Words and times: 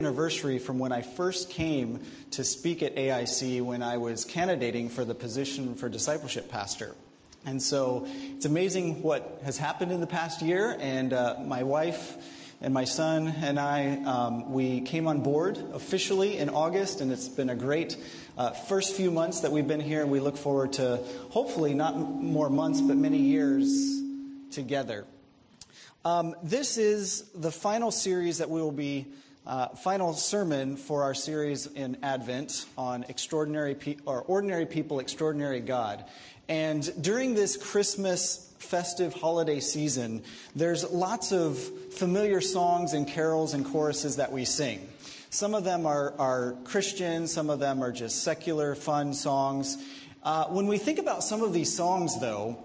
anniversary 0.00 0.60
from 0.60 0.78
when 0.78 0.92
I 0.92 1.02
first 1.02 1.50
came 1.50 1.98
to 2.30 2.44
speak 2.44 2.84
at 2.84 2.94
AIC 2.94 3.60
when 3.62 3.82
I 3.82 3.96
was 3.96 4.24
candidating 4.24 4.88
for 4.88 5.04
the 5.04 5.12
position 5.12 5.74
for 5.74 5.88
discipleship 5.88 6.48
pastor. 6.48 6.94
And 7.44 7.60
so 7.60 8.06
it's 8.06 8.46
amazing 8.46 9.02
what 9.02 9.40
has 9.42 9.58
happened 9.58 9.90
in 9.90 9.98
the 9.98 10.06
past 10.06 10.40
year. 10.40 10.76
And 10.78 11.12
uh, 11.12 11.38
my 11.44 11.64
wife 11.64 12.14
and 12.60 12.72
my 12.72 12.84
son 12.84 13.26
and 13.26 13.58
I, 13.58 13.96
um, 14.04 14.52
we 14.52 14.82
came 14.82 15.08
on 15.08 15.24
board 15.24 15.58
officially 15.72 16.38
in 16.38 16.48
August, 16.48 17.00
and 17.00 17.10
it's 17.10 17.28
been 17.28 17.50
a 17.50 17.56
great 17.56 17.96
uh, 18.36 18.50
first 18.52 18.94
few 18.94 19.10
months 19.10 19.40
that 19.40 19.50
we've 19.50 19.66
been 19.66 19.80
here. 19.80 20.02
And 20.02 20.12
we 20.12 20.20
look 20.20 20.36
forward 20.36 20.74
to 20.74 21.02
hopefully 21.30 21.74
not 21.74 21.98
more 21.98 22.50
months, 22.50 22.80
but 22.80 22.96
many 22.96 23.18
years 23.18 24.00
together. 24.52 25.06
Um, 26.04 26.36
this 26.44 26.78
is 26.78 27.22
the 27.34 27.50
final 27.50 27.90
series 27.90 28.38
that 28.38 28.48
we 28.48 28.62
will 28.62 28.70
be 28.70 29.08
uh, 29.48 29.68
final 29.68 30.12
sermon 30.12 30.76
for 30.76 31.02
our 31.02 31.14
series 31.14 31.66
in 31.66 31.96
Advent 32.02 32.66
on 32.76 33.04
extraordinary 33.08 33.74
pe- 33.74 33.96
or 34.04 34.20
ordinary 34.22 34.66
people, 34.66 35.00
extraordinary 35.00 35.60
God. 35.60 36.04
And 36.50 36.90
during 37.02 37.34
this 37.34 37.56
Christmas 37.56 38.52
festive 38.58 39.14
holiday 39.14 39.60
season, 39.60 40.22
there's 40.54 40.88
lots 40.90 41.32
of 41.32 41.58
familiar 41.94 42.42
songs 42.42 42.92
and 42.92 43.08
carols 43.08 43.54
and 43.54 43.64
choruses 43.64 44.16
that 44.16 44.30
we 44.30 44.44
sing. 44.44 44.86
Some 45.30 45.54
of 45.54 45.64
them 45.64 45.86
are, 45.86 46.12
are 46.18 46.52
Christian, 46.64 47.26
some 47.26 47.48
of 47.48 47.58
them 47.58 47.82
are 47.82 47.92
just 47.92 48.22
secular, 48.22 48.74
fun 48.74 49.14
songs. 49.14 49.78
Uh, 50.22 50.44
when 50.46 50.66
we 50.66 50.76
think 50.76 50.98
about 50.98 51.24
some 51.24 51.42
of 51.42 51.54
these 51.54 51.74
songs, 51.74 52.20
though, 52.20 52.62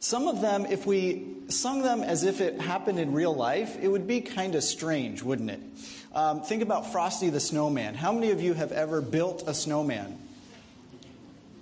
some 0.00 0.28
of 0.28 0.40
them, 0.40 0.64
if 0.64 0.86
we 0.86 1.26
sung 1.48 1.82
them 1.82 2.02
as 2.02 2.22
if 2.22 2.40
it 2.40 2.60
happened 2.60 3.00
in 3.00 3.12
real 3.12 3.34
life, 3.34 3.76
it 3.82 3.88
would 3.88 4.06
be 4.06 4.20
kind 4.20 4.54
of 4.54 4.62
strange, 4.62 5.22
wouldn't 5.22 5.50
it? 5.50 5.60
Um, 6.14 6.40
think 6.42 6.62
about 6.62 6.90
Frosty 6.90 7.30
the 7.30 7.40
Snowman. 7.40 7.94
How 7.94 8.12
many 8.12 8.30
of 8.30 8.40
you 8.40 8.54
have 8.54 8.72
ever 8.72 9.00
built 9.00 9.44
a 9.46 9.54
snowman? 9.54 10.18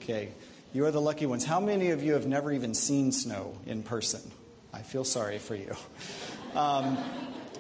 Okay, 0.01 0.29
you 0.73 0.85
are 0.85 0.93
the 0.93 1.01
lucky 1.01 1.27
ones. 1.27 1.45
How 1.45 1.59
many 1.59 1.91
of 1.91 2.03
you 2.03 2.13
have 2.13 2.27
never 2.27 2.53
even 2.53 2.73
seen 2.73 3.11
snow 3.11 3.57
in 3.67 3.83
person? 3.83 4.21
I 4.73 4.83
feel 4.83 5.05
sorry 5.05 5.39
for 5.39 5.57
you. 5.57 5.75
Um, 6.55 6.97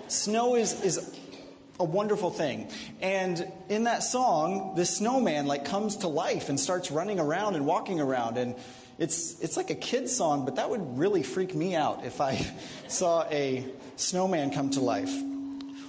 snow 0.06 0.55
is, 0.55 0.80
is 0.83 1.19
a 1.80 1.84
wonderful 1.84 2.30
thing. 2.30 2.70
And 3.00 3.50
in 3.69 3.84
that 3.84 4.03
song, 4.03 4.75
this 4.77 4.97
snowman 4.97 5.47
like 5.47 5.64
comes 5.64 5.97
to 5.98 6.08
life 6.08 6.48
and 6.48 6.58
starts 6.58 6.91
running 6.91 7.19
around 7.19 7.56
and 7.56 7.66
walking 7.66 8.00
around 8.00 8.38
and 8.38 8.55
it's 8.98 9.38
it's 9.41 9.58
like 9.58 9.69
a 9.69 9.75
kid's 9.75 10.16
song, 10.16 10.47
but 10.47 10.56
that 10.56 10.70
would 10.70 10.98
really 10.98 11.22
freak 11.22 11.55
me 11.55 11.75
out 11.75 12.06
if 12.06 12.20
I 12.20 12.47
saw 12.88 13.25
a 13.30 13.66
snowman 13.97 14.50
come 14.50 14.70
to 14.70 14.80
life. 14.80 15.14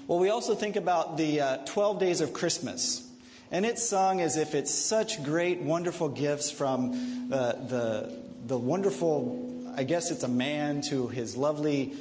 Well, 0.08 0.20
we 0.20 0.30
also 0.30 0.56
think 0.56 0.78
about 0.78 1.18
the 1.18 1.42
uh, 1.42 1.58
12 1.66 2.00
days 2.00 2.22
of 2.22 2.32
Christmas. 2.32 3.06
And 3.52 3.66
it's 3.66 3.84
sung 3.84 4.22
as 4.22 4.38
if 4.38 4.56
it's 4.56 4.74
such 4.74 5.22
great, 5.22 5.60
wonderful 5.60 6.08
gifts 6.08 6.50
from 6.50 7.30
uh, 7.30 7.52
the, 7.52 8.18
the 8.46 8.58
wonderful, 8.58 9.66
I 9.76 9.84
guess 9.84 10.10
it's 10.10 10.24
a 10.24 10.30
man 10.30 10.80
to 10.84 11.10
his 11.10 11.36
lovely 11.36 11.98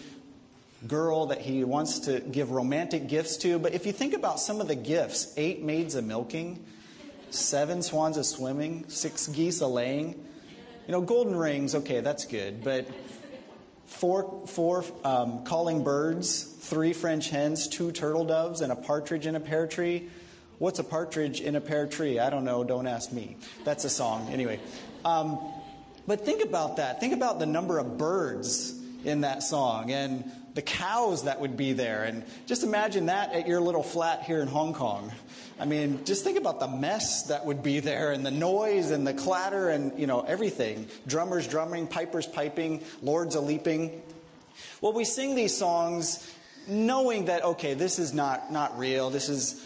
girl 0.86 1.26
that 1.26 1.40
he 1.40 1.64
wants 1.64 1.98
to 2.00 2.20
give 2.20 2.52
romantic 2.52 3.08
gifts 3.08 3.38
to. 3.38 3.58
But 3.58 3.74
if 3.74 3.86
you 3.86 3.92
think 3.92 4.14
about 4.14 4.38
some 4.38 4.60
of 4.60 4.68
the 4.68 4.76
gifts 4.76 5.34
eight 5.36 5.64
maids 5.64 5.96
a 5.96 6.02
milking, 6.02 6.64
seven 7.30 7.82
swans 7.82 8.16
a 8.18 8.22
swimming, 8.22 8.84
six 8.86 9.26
geese 9.26 9.60
a 9.62 9.66
laying, 9.66 10.10
you 10.86 10.92
know, 10.92 11.00
golden 11.00 11.34
rings, 11.34 11.74
okay, 11.74 11.98
that's 11.98 12.24
good. 12.24 12.62
But 12.62 12.86
four, 13.86 14.46
four 14.46 14.84
um, 15.04 15.44
calling 15.44 15.82
birds, 15.82 16.42
three 16.42 16.92
French 16.92 17.30
hens, 17.30 17.68
two 17.68 17.92
turtle 17.92 18.24
doves, 18.24 18.60
and 18.60 18.72
a 18.72 18.76
partridge 18.76 19.26
in 19.26 19.36
a 19.36 19.40
pear 19.40 19.66
tree. 19.66 20.08
What's 20.58 20.78
a 20.78 20.84
partridge 20.84 21.40
in 21.40 21.56
a 21.56 21.60
pear 21.60 21.86
tree? 21.86 22.18
I 22.18 22.30
don't 22.30 22.44
know. 22.44 22.64
Don't 22.64 22.86
ask 22.86 23.12
me. 23.12 23.36
That's 23.64 23.84
a 23.84 23.90
song. 23.90 24.28
Anyway. 24.30 24.60
Um, 25.04 25.38
but 26.06 26.24
think 26.24 26.42
about 26.42 26.76
that. 26.76 27.00
Think 27.00 27.12
about 27.12 27.38
the 27.38 27.46
number 27.46 27.78
of 27.78 27.98
birds 27.98 28.78
in 29.04 29.22
that 29.22 29.42
song 29.42 29.90
and 29.90 30.30
the 30.56 30.62
cows 30.62 31.24
that 31.24 31.38
would 31.38 31.56
be 31.56 31.74
there. 31.74 32.02
And 32.02 32.24
just 32.46 32.64
imagine 32.64 33.06
that 33.06 33.34
at 33.34 33.46
your 33.46 33.60
little 33.60 33.82
flat 33.82 34.22
here 34.22 34.40
in 34.40 34.48
Hong 34.48 34.72
Kong. 34.72 35.12
I 35.60 35.66
mean, 35.66 36.04
just 36.06 36.24
think 36.24 36.38
about 36.38 36.60
the 36.60 36.66
mess 36.66 37.24
that 37.24 37.44
would 37.44 37.62
be 37.62 37.80
there 37.80 38.10
and 38.10 38.24
the 38.24 38.30
noise 38.30 38.90
and 38.90 39.06
the 39.06 39.12
clatter 39.12 39.68
and, 39.68 39.98
you 39.98 40.06
know, 40.06 40.22
everything. 40.22 40.88
Drummers 41.06 41.46
drumming, 41.46 41.86
pipers 41.86 42.26
piping, 42.26 42.82
lords 43.02 43.34
a 43.34 43.40
leaping. 43.40 44.02
Well, 44.80 44.94
we 44.94 45.04
sing 45.04 45.34
these 45.34 45.54
songs 45.54 46.26
knowing 46.66 47.26
that, 47.26 47.44
okay, 47.44 47.74
this 47.74 47.98
is 47.98 48.14
not, 48.14 48.50
not 48.50 48.78
real. 48.78 49.10
This 49.10 49.28
is, 49.28 49.62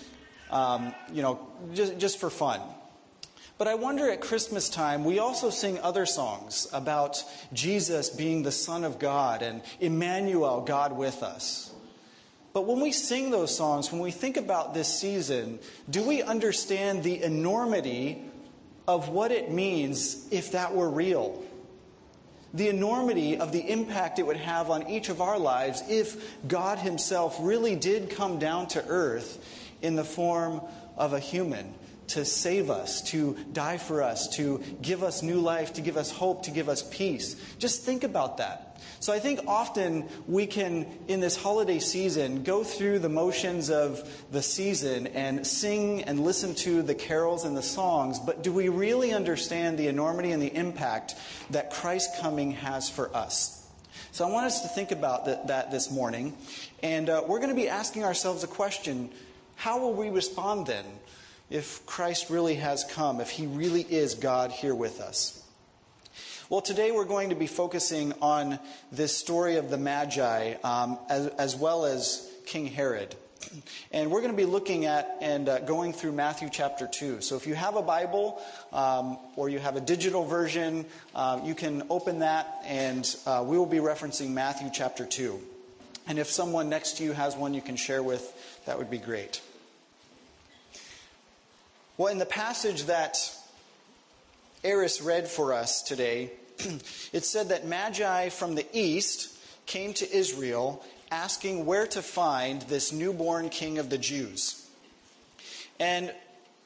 um, 0.50 0.92
you 1.12 1.22
know, 1.22 1.46
just, 1.72 1.98
just 1.98 2.18
for 2.18 2.30
fun. 2.30 2.60
But 3.60 3.69
I 3.69 3.75
wonder 3.75 4.09
at 4.09 4.22
Christmas 4.22 4.71
time, 4.71 5.04
we 5.04 5.19
also 5.19 5.50
sing 5.50 5.78
other 5.81 6.06
songs 6.06 6.66
about 6.72 7.22
Jesus 7.53 8.09
being 8.09 8.43
the 8.43 8.50
Son 8.50 8.84
of 8.84 8.98
God 8.98 9.43
and 9.43 9.60
Emmanuel, 9.81 10.62
God 10.62 10.97
with 10.97 11.22
us. 11.22 11.70
But 12.54 12.66
when 12.66 12.81
we 12.81 12.91
sing 12.91 13.31
those 13.31 13.54
songs, 13.54 13.93
when 13.93 14.00
we 14.00 14.12
think 14.12 14.38
about 14.38 14.72
this 14.72 14.88
season, 14.88 15.59
do 15.91 16.03
we 16.03 16.22
understand 16.22 17.03
the 17.03 17.22
enormity 17.22 18.22
of 18.88 19.10
what 19.10 19.31
it 19.31 19.53
means 19.53 20.26
if 20.31 20.53
that 20.53 20.75
were 20.75 20.88
real? 20.88 21.44
The 22.54 22.70
enormity 22.70 23.37
of 23.37 23.53
the 23.53 23.70
impact 23.70 24.19
it 24.19 24.26
would 24.26 24.38
have 24.38 24.70
on 24.70 24.88
each 24.88 25.10
of 25.10 25.20
our 25.20 25.38
lives 25.38 25.82
if 25.87 26.49
God 26.49 26.78
Himself 26.78 27.37
really 27.43 27.76
did 27.76 28.09
come 28.09 28.38
down 28.38 28.69
to 28.69 28.82
earth 28.87 29.69
in 29.82 29.97
the 29.97 30.04
form 30.04 30.62
of 30.97 31.12
a 31.12 31.20
human 31.20 31.75
to 32.10 32.25
save 32.25 32.71
us, 32.71 33.03
to 33.03 33.37
die 33.53 33.78
for 33.78 34.03
us, 34.03 34.28
to 34.37 34.62
give 34.82 35.03
us 35.03 35.22
new 35.22 35.41
life, 35.41 35.75
to 35.75 35.81
give 35.81 35.97
us 35.97 36.10
hope, 36.10 36.44
to 36.44 36.50
give 36.50 36.69
us 36.69 36.82
peace. 36.82 37.37
Just 37.59 37.82
think 37.82 38.04
about 38.04 38.38
that. 38.38 38.66
So 38.98 39.12
I 39.12 39.19
think 39.19 39.41
often 39.47 40.09
we 40.26 40.47
can, 40.47 40.87
in 41.09 41.20
this 41.20 41.37
holiday 41.37 41.78
season, 41.78 42.43
go 42.43 42.65
through 42.65 42.99
the 42.99 43.09
motions 43.09 43.70
of 43.70 44.06
the 44.31 44.43
season 44.43 45.06
and 45.09 45.47
sing 45.47 46.03
and 46.03 46.20
listen 46.20 46.54
to 46.56 46.82
the 46.82 46.94
carols 46.94 47.44
and 47.44 47.56
the 47.56 47.62
songs, 47.62 48.19
but 48.19 48.43
do 48.43 48.53
we 48.53 48.69
really 48.69 49.12
understand 49.12 49.78
the 49.78 49.88
enormity 49.88 50.32
and 50.32 50.43
the 50.43 50.54
impact 50.54 51.15
that 51.50 51.70
Christ's 51.70 52.20
coming 52.20 52.50
has 52.53 52.91
for 52.91 53.15
us? 53.16 53.56
So 54.12 54.26
I 54.26 54.31
want 54.31 54.47
us 54.47 54.62
to 54.62 54.69
think 54.69 54.91
about 54.91 55.26
that, 55.26 55.47
that 55.47 55.70
this 55.70 55.91
morning, 55.91 56.37
and 56.82 57.09
uh, 57.09 57.22
we're 57.26 57.38
going 57.38 57.50
to 57.50 57.54
be 57.54 57.69
asking 57.69 58.04
ourselves 58.04 58.43
a 58.43 58.49
question 58.49 59.10
how 59.54 59.78
will 59.78 59.94
we 59.94 60.10
respond 60.10 60.66
then 60.66 60.84
if 61.50 61.84
Christ 61.84 62.31
really 62.31 62.55
has 62.55 62.84
come, 62.84 63.21
if 63.21 63.31
he 63.31 63.47
really 63.47 63.83
is 63.83 64.15
God 64.15 64.53
here 64.53 64.75
with 64.75 65.00
us? 65.00 65.37
Well, 66.49 66.61
today 66.61 66.91
we're 66.91 67.05
going 67.05 67.31
to 67.31 67.37
be 67.37 67.47
focusing 67.47 68.12
on 68.21 68.59
this 68.91 69.16
story 69.16 69.56
of 69.56 69.71
the 69.71 69.78
Magi 69.78 70.55
um, 70.65 70.99
as, 71.09 71.27
as, 71.28 71.55
well 71.55 71.84
as 71.84 72.28
King 72.44 72.66
Herod. 72.66 73.15
And 73.93 74.11
we're 74.11 74.21
going 74.21 74.33
to 74.33 74.37
be 74.37 74.47
looking 74.47 74.84
at 74.84 75.16
and 75.21 75.49
uh, 75.49 75.61
going 75.61 75.93
through 75.93 76.12
Matthew 76.12 76.49
chapter 76.50 76.88
2. 76.88 77.21
So 77.21 77.37
if 77.37 77.47
you 77.47 77.55
have 77.55 77.77
a 77.77 77.82
Bible 77.82 78.43
um, 78.72 79.17
or 79.37 79.49
you 79.49 79.61
have 79.61 79.77
a 79.77 79.81
digital 79.81 80.25
version, 80.25 80.87
uh, 81.15 81.41
you 81.44 81.55
can 81.55 81.84
open 81.88 82.19
that 82.19 82.62
and 82.65 83.17
uh, 83.27 83.44
we 83.47 83.56
will 83.56 83.67
be 83.67 83.78
referencing 83.78 84.31
Matthew 84.31 84.71
chapter 84.72 85.06
2. 85.06 85.41
And 86.09 86.19
if 86.19 86.28
someone 86.28 86.69
next 86.69 86.97
to 86.97 87.05
you 87.05 87.12
has 87.12 87.37
one 87.37 87.55
you 87.55 87.62
can 87.62 87.77
share 87.77 88.03
with, 88.03 88.61
that 88.67 88.77
would 88.77 88.91
be 88.91 88.99
great. 88.99 89.41
Well, 92.00 92.11
in 92.11 92.16
the 92.16 92.25
passage 92.25 92.84
that 92.84 93.31
Eris 94.65 95.03
read 95.03 95.28
for 95.28 95.53
us 95.53 95.83
today, 95.83 96.31
it 97.12 97.27
said 97.27 97.50
that 97.50 97.66
Magi 97.66 98.31
from 98.31 98.55
the 98.55 98.65
east 98.72 99.37
came 99.66 99.93
to 99.93 100.11
Israel 100.11 100.83
asking 101.11 101.66
where 101.66 101.87
to 101.88 102.00
find 102.00 102.62
this 102.62 102.91
newborn 102.91 103.50
king 103.50 103.77
of 103.77 103.91
the 103.91 103.99
Jews. 103.99 104.66
And 105.79 106.11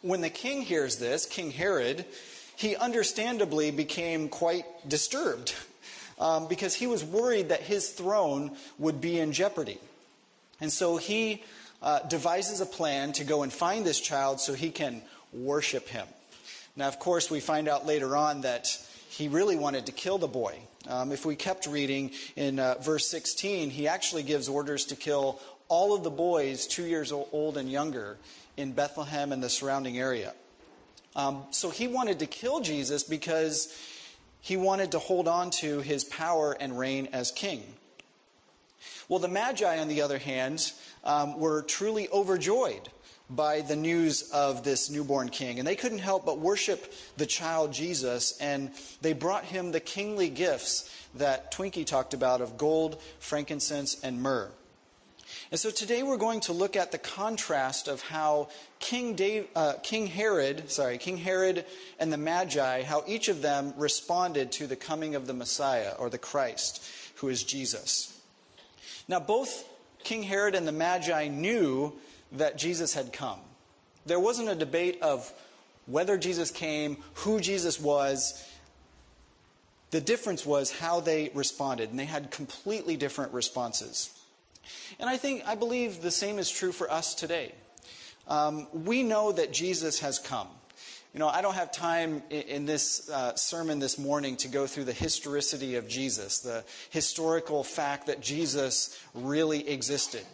when 0.02 0.20
the 0.20 0.30
king 0.30 0.62
hears 0.62 0.98
this, 0.98 1.26
King 1.26 1.50
Herod, 1.50 2.04
he 2.54 2.76
understandably 2.76 3.72
became 3.72 4.28
quite 4.28 4.88
disturbed 4.88 5.52
um, 6.20 6.46
because 6.46 6.74
he 6.74 6.86
was 6.86 7.02
worried 7.02 7.48
that 7.48 7.62
his 7.62 7.90
throne 7.90 8.52
would 8.78 9.00
be 9.00 9.18
in 9.18 9.32
jeopardy. 9.32 9.80
And 10.60 10.72
so 10.72 10.96
he 10.96 11.42
uh, 11.82 11.98
devises 12.06 12.60
a 12.60 12.66
plan 12.66 13.12
to 13.14 13.24
go 13.24 13.42
and 13.42 13.52
find 13.52 13.84
this 13.84 14.00
child 14.00 14.40
so 14.40 14.54
he 14.54 14.70
can 14.70 15.02
worship 15.34 15.88
him. 15.88 16.06
Now, 16.76 16.88
of 16.88 16.98
course, 16.98 17.30
we 17.30 17.40
find 17.40 17.68
out 17.68 17.86
later 17.86 18.16
on 18.16 18.42
that 18.42 18.68
he 19.08 19.28
really 19.28 19.56
wanted 19.56 19.86
to 19.86 19.92
kill 19.92 20.18
the 20.18 20.28
boy. 20.28 20.58
Um, 20.88 21.12
if 21.12 21.24
we 21.24 21.36
kept 21.36 21.66
reading 21.66 22.10
in 22.36 22.58
uh, 22.58 22.76
verse 22.80 23.06
16, 23.08 23.70
he 23.70 23.88
actually 23.88 24.22
gives 24.22 24.48
orders 24.48 24.86
to 24.86 24.96
kill 24.96 25.40
all 25.68 25.94
of 25.94 26.02
the 26.02 26.10
boys 26.10 26.66
two 26.66 26.84
years 26.84 27.12
old 27.12 27.56
and 27.56 27.70
younger 27.70 28.18
in 28.56 28.72
Bethlehem 28.72 29.32
and 29.32 29.42
the 29.42 29.48
surrounding 29.48 29.98
area. 29.98 30.34
Um, 31.16 31.44
so 31.50 31.70
he 31.70 31.86
wanted 31.86 32.18
to 32.18 32.26
kill 32.26 32.60
Jesus 32.60 33.04
because 33.04 33.72
he 34.40 34.56
wanted 34.56 34.92
to 34.92 34.98
hold 34.98 35.28
on 35.28 35.50
to 35.50 35.80
his 35.80 36.04
power 36.04 36.56
and 36.58 36.78
reign 36.78 37.08
as 37.12 37.30
king. 37.30 37.62
Well, 39.08 39.20
the 39.20 39.28
Magi, 39.28 39.78
on 39.78 39.88
the 39.88 40.02
other 40.02 40.18
hand, 40.18 40.72
um, 41.04 41.38
were 41.38 41.62
truly 41.62 42.08
overjoyed 42.08 42.88
by 43.30 43.62
the 43.62 43.76
news 43.76 44.30
of 44.30 44.64
this 44.64 44.90
newborn 44.90 45.28
king. 45.28 45.58
And 45.58 45.66
they 45.66 45.76
couldn't 45.76 45.98
help 45.98 46.26
but 46.26 46.38
worship 46.38 46.92
the 47.16 47.26
child 47.26 47.72
Jesus, 47.72 48.36
and 48.38 48.70
they 49.00 49.12
brought 49.12 49.44
him 49.44 49.72
the 49.72 49.80
kingly 49.80 50.28
gifts 50.28 50.90
that 51.14 51.52
Twinkie 51.52 51.86
talked 51.86 52.14
about 52.14 52.40
of 52.40 52.58
gold, 52.58 53.00
frankincense, 53.18 54.00
and 54.02 54.20
myrrh. 54.22 54.50
And 55.50 55.58
so 55.58 55.70
today 55.70 56.02
we're 56.02 56.16
going 56.16 56.40
to 56.40 56.52
look 56.52 56.76
at 56.76 56.92
the 56.92 56.98
contrast 56.98 57.88
of 57.88 58.02
how 58.02 58.48
King, 58.78 59.14
Dave, 59.14 59.46
uh, 59.54 59.74
King 59.82 60.06
Herod, 60.06 60.70
sorry, 60.70 60.98
King 60.98 61.16
Herod 61.16 61.64
and 61.98 62.12
the 62.12 62.18
Magi, 62.18 62.82
how 62.82 63.04
each 63.06 63.28
of 63.28 63.42
them 63.42 63.72
responded 63.76 64.52
to 64.52 64.66
the 64.66 64.76
coming 64.76 65.14
of 65.14 65.26
the 65.26 65.34
Messiah 65.34 65.92
or 65.98 66.10
the 66.10 66.18
Christ, 66.18 66.84
who 67.16 67.28
is 67.28 67.42
Jesus. 67.42 68.18
Now, 69.08 69.20
both 69.20 69.68
King 70.02 70.22
Herod 70.22 70.54
and 70.54 70.66
the 70.68 70.72
Magi 70.72 71.28
knew 71.28 71.94
that 72.32 72.58
Jesus 72.58 72.94
had 72.94 73.12
come. 73.12 73.40
There 74.06 74.20
wasn't 74.20 74.48
a 74.48 74.54
debate 74.54 75.00
of 75.02 75.32
whether 75.86 76.16
Jesus 76.18 76.50
came, 76.50 76.98
who 77.14 77.40
Jesus 77.40 77.80
was. 77.80 78.44
The 79.90 80.00
difference 80.00 80.44
was 80.44 80.72
how 80.72 81.00
they 81.00 81.30
responded, 81.34 81.90
and 81.90 81.98
they 81.98 82.04
had 82.04 82.30
completely 82.30 82.96
different 82.96 83.32
responses. 83.32 84.10
And 84.98 85.08
I 85.08 85.16
think, 85.16 85.46
I 85.46 85.54
believe 85.54 86.02
the 86.02 86.10
same 86.10 86.38
is 86.38 86.50
true 86.50 86.72
for 86.72 86.90
us 86.90 87.14
today. 87.14 87.52
Um, 88.26 88.66
we 88.72 89.02
know 89.02 89.32
that 89.32 89.52
Jesus 89.52 90.00
has 90.00 90.18
come. 90.18 90.48
You 91.14 91.20
know, 91.20 91.28
I 91.28 91.42
don't 91.42 91.54
have 91.54 91.70
time 91.70 92.24
in 92.28 92.66
this 92.66 93.08
uh, 93.08 93.36
sermon 93.36 93.78
this 93.78 93.98
morning 93.98 94.36
to 94.38 94.48
go 94.48 94.66
through 94.66 94.82
the 94.82 94.92
historicity 94.92 95.76
of 95.76 95.86
Jesus, 95.86 96.40
the 96.40 96.64
historical 96.90 97.62
fact 97.62 98.08
that 98.08 98.20
Jesus 98.20 99.00
really 99.14 99.68
existed. 99.68 100.26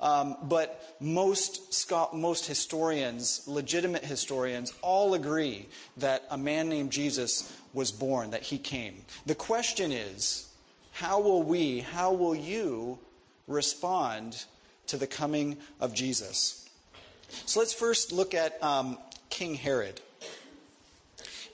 Um, 0.00 0.36
but 0.44 0.94
most, 1.00 1.92
most 2.14 2.46
historians, 2.46 3.48
legitimate 3.48 4.04
historians, 4.04 4.72
all 4.80 5.14
agree 5.14 5.66
that 5.96 6.22
a 6.30 6.38
man 6.38 6.68
named 6.68 6.92
Jesus 6.92 7.52
was 7.72 7.90
born, 7.90 8.30
that 8.30 8.44
he 8.44 8.58
came. 8.58 8.94
The 9.26 9.34
question 9.34 9.90
is, 9.90 10.48
how 10.92 11.20
will 11.20 11.42
we, 11.42 11.80
how 11.80 12.12
will 12.12 12.36
you 12.36 13.00
respond 13.48 14.44
to 14.86 14.96
the 14.96 15.08
coming 15.08 15.56
of 15.80 15.94
Jesus? 15.94 16.70
So 17.28 17.58
let's 17.58 17.74
first 17.74 18.12
look 18.12 18.34
at 18.34 18.62
um, 18.62 18.98
King 19.30 19.54
Herod. 19.56 20.00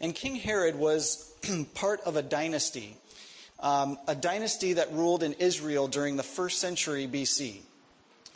And 0.04 0.14
King 0.14 0.36
Herod 0.36 0.76
was 0.76 1.32
part 1.74 2.02
of 2.02 2.16
a 2.16 2.22
dynasty, 2.22 2.94
um, 3.58 3.96
a 4.06 4.14
dynasty 4.14 4.74
that 4.74 4.92
ruled 4.92 5.22
in 5.22 5.32
Israel 5.32 5.88
during 5.88 6.16
the 6.16 6.22
first 6.22 6.60
century 6.60 7.08
BC. 7.08 7.60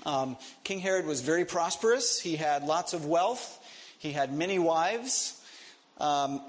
Um, 0.06 0.38
King 0.64 0.78
Herod 0.78 1.04
was 1.04 1.20
very 1.20 1.44
prosperous. 1.44 2.18
He 2.18 2.36
had 2.36 2.64
lots 2.64 2.94
of 2.94 3.04
wealth. 3.04 3.62
He 3.98 4.12
had 4.12 4.32
many 4.32 4.58
wives. 4.58 5.44
Um, 5.98 6.40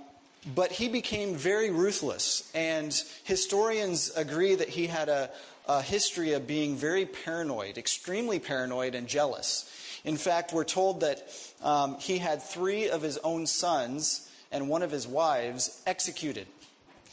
but 0.55 0.71
he 0.71 0.87
became 0.87 1.35
very 1.35 1.69
ruthless. 1.69 2.49
And 2.55 2.93
historians 3.25 4.11
agree 4.15 4.55
that 4.55 4.69
he 4.69 4.87
had 4.87 5.09
a, 5.09 5.31
a 5.67 5.81
history 5.81 6.31
of 6.31 6.47
being 6.47 6.77
very 6.77 7.05
paranoid, 7.05 7.77
extremely 7.77 8.39
paranoid 8.39 8.95
and 8.95 9.05
jealous. 9.05 9.69
In 10.05 10.15
fact, 10.15 10.53
we're 10.53 10.63
told 10.63 11.01
that 11.01 11.27
um, 11.61 11.97
he 11.99 12.19
had 12.19 12.41
three 12.41 12.89
of 12.89 13.01
his 13.01 13.17
own 13.17 13.47
sons 13.47 14.27
and 14.51 14.69
one 14.69 14.81
of 14.81 14.91
his 14.91 15.07
wives 15.07 15.81
executed. 15.85 16.47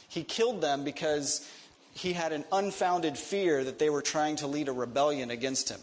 He 0.07 0.23
killed 0.23 0.61
them 0.61 0.83
because 0.83 1.47
he 1.93 2.13
had 2.13 2.31
an 2.31 2.45
unfounded 2.51 3.17
fear 3.17 3.63
that 3.63 3.79
they 3.79 3.89
were 3.89 4.01
trying 4.01 4.35
to 4.37 4.47
lead 4.47 4.67
a 4.67 4.71
rebellion 4.71 5.31
against 5.31 5.69
him 5.69 5.79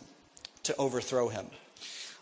to 0.64 0.76
overthrow 0.76 1.28
him. 1.28 1.46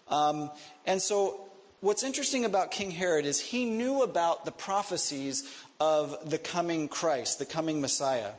Um, 0.08 0.50
and 0.86 1.00
so, 1.00 1.40
what's 1.80 2.02
interesting 2.02 2.44
about 2.44 2.70
King 2.70 2.90
Herod 2.90 3.24
is 3.24 3.40
he 3.40 3.64
knew 3.64 4.02
about 4.02 4.44
the 4.44 4.52
prophecies 4.52 5.48
of 5.80 6.28
the 6.28 6.38
coming 6.38 6.88
Christ, 6.88 7.38
the 7.38 7.46
coming 7.46 7.80
Messiah. 7.80 8.32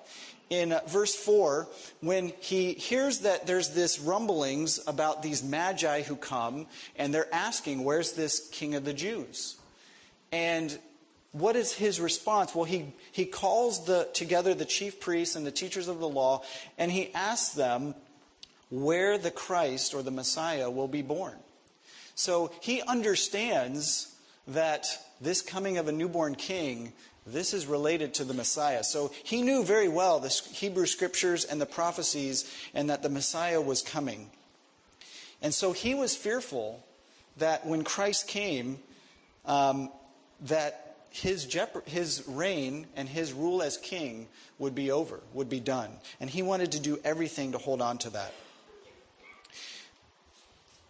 In 0.49 0.77
verse 0.87 1.15
4, 1.15 1.67
when 2.01 2.31
he 2.39 2.73
hears 2.73 3.19
that 3.19 3.47
there's 3.47 3.69
this 3.69 3.99
rumblings 3.99 4.79
about 4.87 5.23
these 5.23 5.43
magi 5.43 6.03
who 6.03 6.15
come, 6.15 6.67
and 6.95 7.13
they're 7.13 7.33
asking, 7.33 7.83
Where's 7.83 8.11
this 8.11 8.49
king 8.49 8.75
of 8.75 8.85
the 8.85 8.93
Jews? 8.93 9.55
And 10.33 10.75
what 11.31 11.55
is 11.55 11.73
his 11.73 12.01
response? 12.01 12.55
Well, 12.55 12.65
he, 12.65 12.91
he 13.11 13.25
calls 13.25 13.85
the, 13.85 14.09
together 14.13 14.55
the 14.55 14.65
chief 14.65 14.99
priests 14.99 15.35
and 15.35 15.45
the 15.45 15.51
teachers 15.51 15.87
of 15.87 15.99
the 15.99 16.09
law, 16.09 16.41
and 16.75 16.91
he 16.91 17.13
asks 17.13 17.53
them 17.53 17.93
where 18.71 19.19
the 19.19 19.29
Christ 19.29 19.93
or 19.93 20.01
the 20.01 20.09
Messiah 20.09 20.71
will 20.71 20.87
be 20.87 21.03
born. 21.03 21.35
So 22.15 22.51
he 22.61 22.81
understands 22.81 24.15
that 24.47 24.87
this 25.21 25.43
coming 25.43 25.77
of 25.77 25.87
a 25.87 25.91
newborn 25.91 26.33
king, 26.33 26.93
this 27.27 27.53
is 27.53 27.67
related 27.67 28.15
to 28.15 28.23
the 28.23 28.33
Messiah. 28.33 28.83
So 28.83 29.11
he 29.23 29.43
knew 29.43 29.63
very 29.63 29.87
well 29.87 30.19
the 30.19 30.29
Hebrew 30.29 30.87
scriptures 30.87 31.45
and 31.45 31.61
the 31.61 31.67
prophecies 31.67 32.51
and 32.73 32.89
that 32.89 33.03
the 33.03 33.09
Messiah 33.09 33.61
was 33.61 33.83
coming. 33.83 34.31
And 35.43 35.53
so 35.53 35.73
he 35.73 35.93
was 35.93 36.15
fearful 36.15 36.83
that 37.37 37.67
when 37.67 37.83
Christ 37.83 38.27
came, 38.27 38.79
um, 39.45 39.91
that 40.43 40.97
his, 41.09 41.47
his 41.85 42.23
reign 42.27 42.87
and 42.95 43.07
his 43.07 43.33
rule 43.33 43.61
as 43.61 43.77
king 43.77 44.27
would 44.57 44.73
be 44.73 44.91
over, 44.91 45.19
would 45.33 45.49
be 45.49 45.59
done. 45.59 45.91
And 46.19 46.29
he 46.29 46.41
wanted 46.41 46.71
to 46.73 46.79
do 46.79 46.99
everything 47.03 47.51
to 47.51 47.57
hold 47.57 47.81
on 47.81 47.97
to 47.99 48.09
that. 48.11 48.33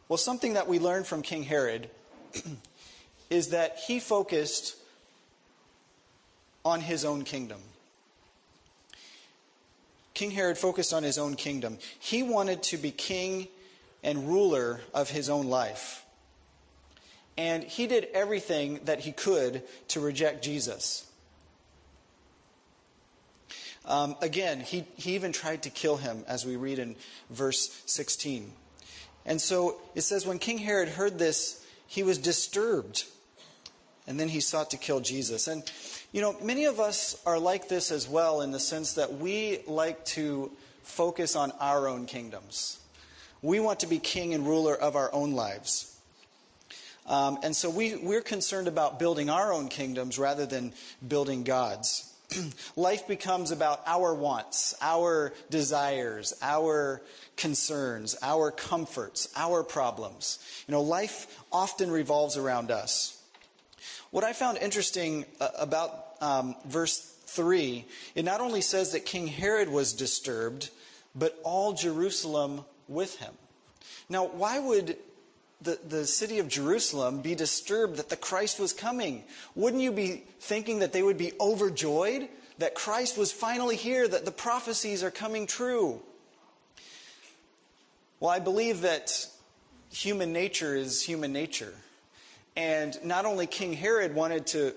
Well, 0.07 0.17
something 0.17 0.53
that 0.53 0.67
we 0.67 0.79
learned 0.79 1.07
from 1.07 1.21
King 1.21 1.43
Herod 1.43 1.89
is 3.29 3.49
that 3.49 3.79
he 3.79 3.99
focused 3.99 4.75
on 6.65 6.81
his 6.81 7.03
own 7.03 7.23
kingdom. 7.23 7.59
King 10.13 10.31
Herod 10.31 10.57
focused 10.57 10.93
on 10.93 11.03
his 11.03 11.17
own 11.17 11.35
kingdom. 11.35 11.79
He 11.99 12.23
wanted 12.23 12.63
to 12.63 12.77
be 12.77 12.91
king 12.91 13.47
and 14.03 14.27
ruler 14.27 14.81
of 14.93 15.09
his 15.09 15.29
own 15.29 15.47
life. 15.47 16.02
And 17.37 17.63
he 17.63 17.87
did 17.87 18.07
everything 18.13 18.81
that 18.85 18.99
he 18.99 19.11
could 19.11 19.63
to 19.89 19.99
reject 19.99 20.43
Jesus. 20.43 21.07
Um, 23.85 24.15
again, 24.21 24.61
he, 24.61 24.85
he 24.95 25.15
even 25.15 25.31
tried 25.31 25.63
to 25.63 25.69
kill 25.69 25.97
him, 25.97 26.23
as 26.27 26.45
we 26.45 26.55
read 26.55 26.79
in 26.79 26.95
verse 27.29 27.81
16. 27.85 28.51
And 29.25 29.41
so 29.41 29.77
it 29.95 30.01
says, 30.01 30.25
when 30.25 30.39
King 30.39 30.57
Herod 30.57 30.89
heard 30.89 31.19
this, 31.19 31.65
he 31.87 32.03
was 32.03 32.17
disturbed. 32.17 33.05
And 34.07 34.19
then 34.19 34.27
he 34.27 34.41
sought 34.41 34.71
to 34.71 34.77
kill 34.77 34.99
Jesus. 34.99 35.47
And, 35.47 35.63
you 36.11 36.21
know, 36.21 36.35
many 36.41 36.65
of 36.65 36.79
us 36.79 37.21
are 37.25 37.39
like 37.39 37.69
this 37.69 37.91
as 37.91 38.07
well 38.07 38.41
in 38.41 38.51
the 38.51 38.59
sense 38.59 38.93
that 38.93 39.13
we 39.13 39.59
like 39.65 40.03
to 40.05 40.51
focus 40.83 41.35
on 41.35 41.51
our 41.59 41.87
own 41.87 42.05
kingdoms. 42.05 42.79
We 43.41 43.59
want 43.59 43.79
to 43.81 43.87
be 43.87 43.99
king 43.99 44.33
and 44.33 44.45
ruler 44.45 44.75
of 44.75 44.95
our 44.95 45.13
own 45.13 45.33
lives. 45.33 45.92
Um, 47.05 47.39
and 47.43 47.55
so 47.55 47.69
we, 47.69 47.95
we're 47.95 48.21
concerned 48.21 48.67
about 48.67 48.99
building 48.99 49.29
our 49.29 49.51
own 49.51 49.67
kingdoms 49.67 50.17
rather 50.17 50.45
than 50.45 50.73
building 51.05 51.43
God's. 51.43 52.13
life 52.75 53.07
becomes 53.07 53.51
about 53.51 53.81
our 53.85 54.13
wants, 54.13 54.75
our 54.81 55.33
desires, 55.49 56.33
our 56.41 57.01
concerns, 57.35 58.15
our 58.21 58.51
comforts, 58.51 59.29
our 59.35 59.63
problems. 59.63 60.39
You 60.67 60.73
know, 60.73 60.81
life 60.81 61.43
often 61.51 61.91
revolves 61.91 62.37
around 62.37 62.71
us. 62.71 63.21
What 64.11 64.23
I 64.23 64.33
found 64.33 64.57
interesting 64.59 65.25
uh, 65.41 65.49
about 65.57 66.05
um, 66.21 66.55
verse 66.65 66.99
3, 67.27 67.85
it 68.15 68.23
not 68.23 68.41
only 68.41 68.61
says 68.61 68.91
that 68.91 69.05
King 69.05 69.27
Herod 69.27 69.69
was 69.69 69.93
disturbed, 69.93 70.69
but 71.15 71.39
all 71.43 71.73
Jerusalem 71.73 72.63
with 72.87 73.17
him. 73.17 73.33
Now, 74.09 74.25
why 74.27 74.59
would 74.59 74.97
the, 75.63 75.79
the 75.87 76.05
city 76.05 76.39
of 76.39 76.47
Jerusalem 76.47 77.21
be 77.21 77.35
disturbed 77.35 77.97
that 77.97 78.09
the 78.09 78.15
Christ 78.15 78.59
was 78.59 78.73
coming? 78.73 79.23
Wouldn't 79.55 79.81
you 79.81 79.91
be 79.91 80.23
thinking 80.39 80.79
that 80.79 80.93
they 80.93 81.03
would 81.03 81.17
be 81.17 81.33
overjoyed 81.39 82.27
that 82.59 82.75
Christ 82.75 83.17
was 83.17 83.31
finally 83.31 83.75
here, 83.75 84.07
that 84.07 84.25
the 84.25 84.31
prophecies 84.31 85.03
are 85.03 85.11
coming 85.11 85.47
true? 85.47 86.01
Well, 88.19 88.29
I 88.29 88.39
believe 88.39 88.81
that 88.81 89.27
human 89.91 90.31
nature 90.33 90.75
is 90.75 91.01
human 91.01 91.33
nature. 91.33 91.73
And 92.55 92.97
not 93.03 93.25
only 93.25 93.47
King 93.47 93.73
Herod 93.73 94.13
wanted 94.13 94.47
to 94.47 94.73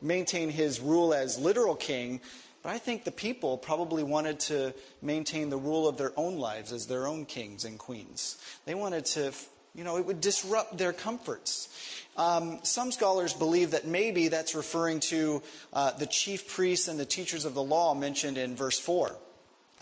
maintain 0.00 0.50
his 0.50 0.80
rule 0.80 1.12
as 1.12 1.38
literal 1.38 1.74
king, 1.74 2.20
but 2.62 2.70
I 2.70 2.78
think 2.78 3.04
the 3.04 3.12
people 3.12 3.58
probably 3.58 4.02
wanted 4.02 4.40
to 4.40 4.74
maintain 5.02 5.50
the 5.50 5.56
rule 5.56 5.88
of 5.88 5.96
their 5.96 6.12
own 6.16 6.38
lives 6.38 6.72
as 6.72 6.86
their 6.86 7.06
own 7.06 7.24
kings 7.24 7.64
and 7.64 7.78
queens. 7.78 8.38
They 8.64 8.74
wanted 8.74 9.04
to 9.06 9.32
you 9.76 9.84
know, 9.84 9.98
it 9.98 10.06
would 10.06 10.20
disrupt 10.20 10.78
their 10.78 10.92
comforts. 10.92 11.68
Um, 12.16 12.60
some 12.62 12.90
scholars 12.90 13.34
believe 13.34 13.72
that 13.72 13.86
maybe 13.86 14.28
that's 14.28 14.54
referring 14.54 15.00
to 15.00 15.42
uh, 15.72 15.92
the 15.92 16.06
chief 16.06 16.48
priests 16.48 16.88
and 16.88 16.98
the 16.98 17.04
teachers 17.04 17.44
of 17.44 17.52
the 17.52 17.62
law 17.62 17.94
mentioned 17.94 18.38
in 18.38 18.56
verse 18.56 18.78
4. 18.78 19.14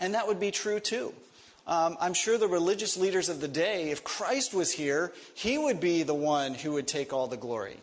And 0.01 0.13
that 0.13 0.27
would 0.27 0.39
be 0.39 0.51
true 0.51 0.81
too. 0.81 1.13
um, 1.65 1.95
I'm 2.01 2.13
sure 2.13 2.37
the 2.37 2.47
religious 2.49 2.97
leaders 2.97 3.29
of 3.29 3.39
the 3.39 3.47
day, 3.47 3.89
if 3.89 4.03
Christ 4.03 4.53
was 4.53 4.71
here, 4.71 5.13
he 5.33 5.57
would 5.57 5.79
be 5.79 6.03
the 6.03 6.13
one 6.13 6.53
who 6.53 6.73
would 6.73 6.87
take 6.87 7.13
all 7.13 7.27
the 7.27 7.37
glory. 7.37 7.77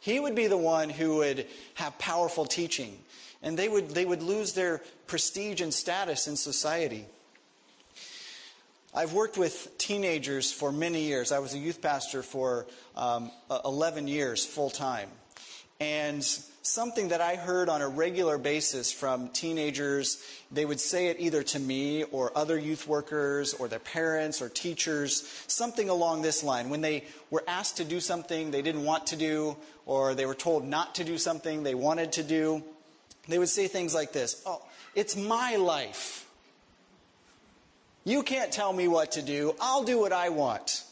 He 0.00 0.18
would 0.18 0.34
be 0.34 0.46
the 0.46 0.56
one 0.56 0.88
who 0.88 1.16
would 1.16 1.46
have 1.74 1.98
powerful 1.98 2.46
teaching. 2.46 2.98
And 3.42 3.58
they 3.58 3.68
would, 3.68 3.90
they 3.90 4.06
would 4.06 4.22
lose 4.22 4.54
their 4.54 4.80
prestige 5.06 5.60
and 5.60 5.72
status 5.72 6.26
in 6.26 6.36
society. 6.36 7.04
I've 8.92 9.12
worked 9.12 9.38
with 9.38 9.78
teenagers 9.78 10.50
for 10.52 10.72
many 10.72 11.02
years. 11.02 11.30
I 11.30 11.38
was 11.38 11.54
a 11.54 11.58
youth 11.58 11.80
pastor 11.80 12.24
for 12.24 12.66
um, 12.96 13.30
11 13.64 14.08
years 14.08 14.44
full 14.44 14.68
time. 14.68 15.08
And 15.78 16.24
something 16.24 17.08
that 17.08 17.20
I 17.20 17.36
heard 17.36 17.68
on 17.68 17.82
a 17.82 17.88
regular 17.88 18.36
basis 18.36 18.92
from 18.92 19.28
teenagers, 19.28 20.20
they 20.50 20.64
would 20.64 20.80
say 20.80 21.06
it 21.06 21.18
either 21.20 21.44
to 21.44 21.60
me 21.60 22.02
or 22.02 22.36
other 22.36 22.58
youth 22.58 22.88
workers 22.88 23.54
or 23.54 23.68
their 23.68 23.78
parents 23.78 24.42
or 24.42 24.48
teachers, 24.48 25.44
something 25.46 25.88
along 25.88 26.22
this 26.22 26.42
line. 26.42 26.68
When 26.68 26.80
they 26.80 27.04
were 27.30 27.44
asked 27.46 27.76
to 27.76 27.84
do 27.84 28.00
something 28.00 28.50
they 28.50 28.60
didn't 28.60 28.84
want 28.84 29.06
to 29.08 29.16
do, 29.16 29.56
or 29.86 30.16
they 30.16 30.26
were 30.26 30.34
told 30.34 30.66
not 30.66 30.96
to 30.96 31.04
do 31.04 31.16
something 31.16 31.62
they 31.62 31.76
wanted 31.76 32.10
to 32.12 32.24
do, 32.24 32.64
they 33.28 33.38
would 33.38 33.48
say 33.48 33.68
things 33.68 33.94
like 33.94 34.12
this 34.12 34.42
Oh, 34.44 34.62
it's 34.96 35.14
my 35.16 35.54
life. 35.54 36.26
You 38.04 38.22
can't 38.22 38.50
tell 38.50 38.72
me 38.72 38.88
what 38.88 39.12
to 39.12 39.22
do. 39.22 39.54
I'll 39.60 39.84
do 39.84 39.98
what 39.98 40.12
I 40.12 40.30
want. 40.30 40.84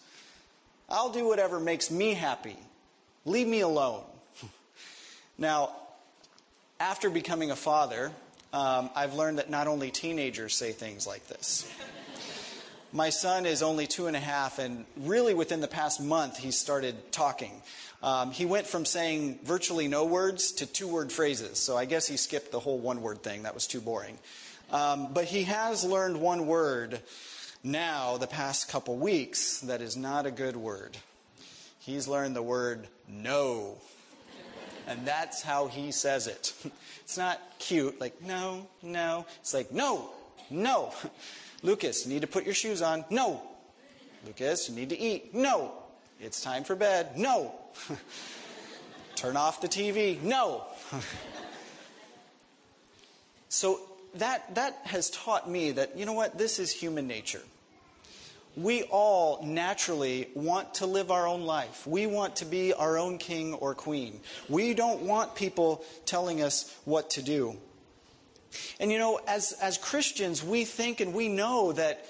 I'll 0.89 1.11
do 1.11 1.27
whatever 1.27 1.59
makes 1.59 1.91
me 1.91 2.15
happy. 2.15 2.57
Leave 3.25 3.47
me 3.47 3.61
alone. 3.61 4.03
now, 5.39 5.71
after 6.81 7.11
becoming 7.11 7.51
a 7.51 7.57
father, 7.57 8.13
um, 8.53 8.91
I've 8.95 9.15
learned 9.15 9.39
that 9.39 9.51
not 9.51 9.67
only 9.67 9.91
teenagers 9.91 10.55
say 10.55 10.73
things 10.73 11.07
like 11.07 11.27
this. 11.29 11.71
My 12.93 13.11
son 13.11 13.45
is 13.45 13.63
only 13.63 13.87
two 13.87 14.07
and 14.07 14.17
a 14.17 14.21
half, 14.21 14.59
and 14.59 14.87
really 14.97 15.35
within 15.35 15.61
the 15.61 15.69
past 15.69 16.01
month, 16.01 16.39
he 16.39 16.51
started 16.51 17.13
talking. 17.13 17.53
Um, 18.03 18.31
he 18.31 18.47
went 18.47 18.67
from 18.67 18.87
saying 18.87 19.41
virtually 19.45 19.89
no 19.89 20.07
words 20.07 20.53
to 20.53 20.67
two 20.67 20.89
word 20.89 21.13
phrases, 21.13 21.59
so 21.59 21.77
I 21.77 21.85
guess 21.85 22.07
he 22.07 22.17
skipped 22.17 22.51
the 22.51 22.61
whole 22.61 22.79
one 22.79 23.03
word 23.03 23.23
thing. 23.23 23.43
That 23.43 23.53
was 23.53 23.67
too 23.67 23.83
boring. 23.83 24.19
Um, 24.71 25.13
but 25.13 25.25
he 25.25 25.45
has 25.45 25.85
learned 25.85 26.21
one 26.21 26.47
word 26.47 27.01
now, 27.65 28.19
the 28.19 28.27
past 28.27 28.69
couple 28.69 28.97
weeks, 28.97 29.61
that 29.61 29.83
is 29.83 29.97
not 29.97 30.27
a 30.27 30.31
good 30.31 30.57
word. 30.57 30.97
He's 31.81 32.07
learned 32.07 32.37
the 32.37 32.43
word 32.43 32.87
no. 33.09 33.79
And 34.87 35.07
that's 35.07 35.43
how 35.43 35.67
he 35.67 35.93
says 35.93 36.27
it. 36.27 36.55
It's 37.09 37.17
not 37.17 37.41
cute, 37.59 37.99
like, 38.03 38.21
no, 38.21 38.67
no. 38.83 39.25
It's 39.41 39.55
like, 39.55 39.73
no, 39.73 40.11
no. 40.51 40.93
Lucas, 41.63 42.05
you 42.05 42.13
need 42.13 42.21
to 42.21 42.27
put 42.27 42.45
your 42.45 42.53
shoes 42.53 42.83
on. 42.83 43.03
No. 43.09 43.41
Lucas, 44.27 44.69
you 44.69 44.75
need 44.75 44.91
to 44.91 44.99
eat. 44.99 45.35
No. 45.35 45.73
It's 46.21 46.43
time 46.43 46.65
for 46.65 46.77
bed. 46.77 47.17
No. 47.17 47.55
Turn 49.15 49.39
off 49.39 49.63
the 49.63 49.69
TV. 49.69 50.21
No. 50.21 50.67
so 53.49 53.81
that, 54.19 54.55
that 54.55 54.81
has 54.85 55.11
taught 55.11 55.49
me 55.49 55.73
that, 55.73 55.97
you 55.97 56.07
know 56.07 56.13
what, 56.13 56.39
this 56.39 56.59
is 56.59 56.71
human 56.71 57.07
nature. 57.07 57.43
We 58.57 58.83
all 58.85 59.45
naturally 59.45 60.29
want 60.35 60.75
to 60.75 60.87
live 60.87 61.11
our 61.11 61.29
own 61.29 61.43
life. 61.43 61.87
We 61.87 62.07
want 62.07 62.37
to 62.37 62.45
be 62.45 62.73
our 62.73 62.99
own 62.99 63.19
king 63.19 63.55
or 63.55 63.75
queen. 63.75 64.21
We 64.49 64.75
don't 64.75 65.03
want 65.03 65.37
people 65.37 65.85
telling 66.07 66.43
us 66.43 66.75
what 66.85 67.11
to 67.11 67.23
do. 67.23 67.57
And 68.81 68.91
you 68.91 68.99
know, 68.99 69.21
as, 69.29 69.53
as 69.63 69.79
Christians, 69.79 70.43
we 70.43 70.65
think 70.65 71.01
and 71.01 71.15
we 71.15 71.29
know 71.29 71.73
that 71.73 72.05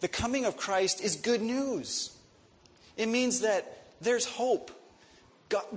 the 0.00 0.08
coming 0.08 0.44
of 0.44 0.56
Christ 0.56 1.02
is 1.02 1.16
good 1.16 1.40
news. 1.40 2.14
It 2.96 3.06
means 3.06 3.40
that 3.40 3.86
there's 4.00 4.26
hope. 4.26 4.70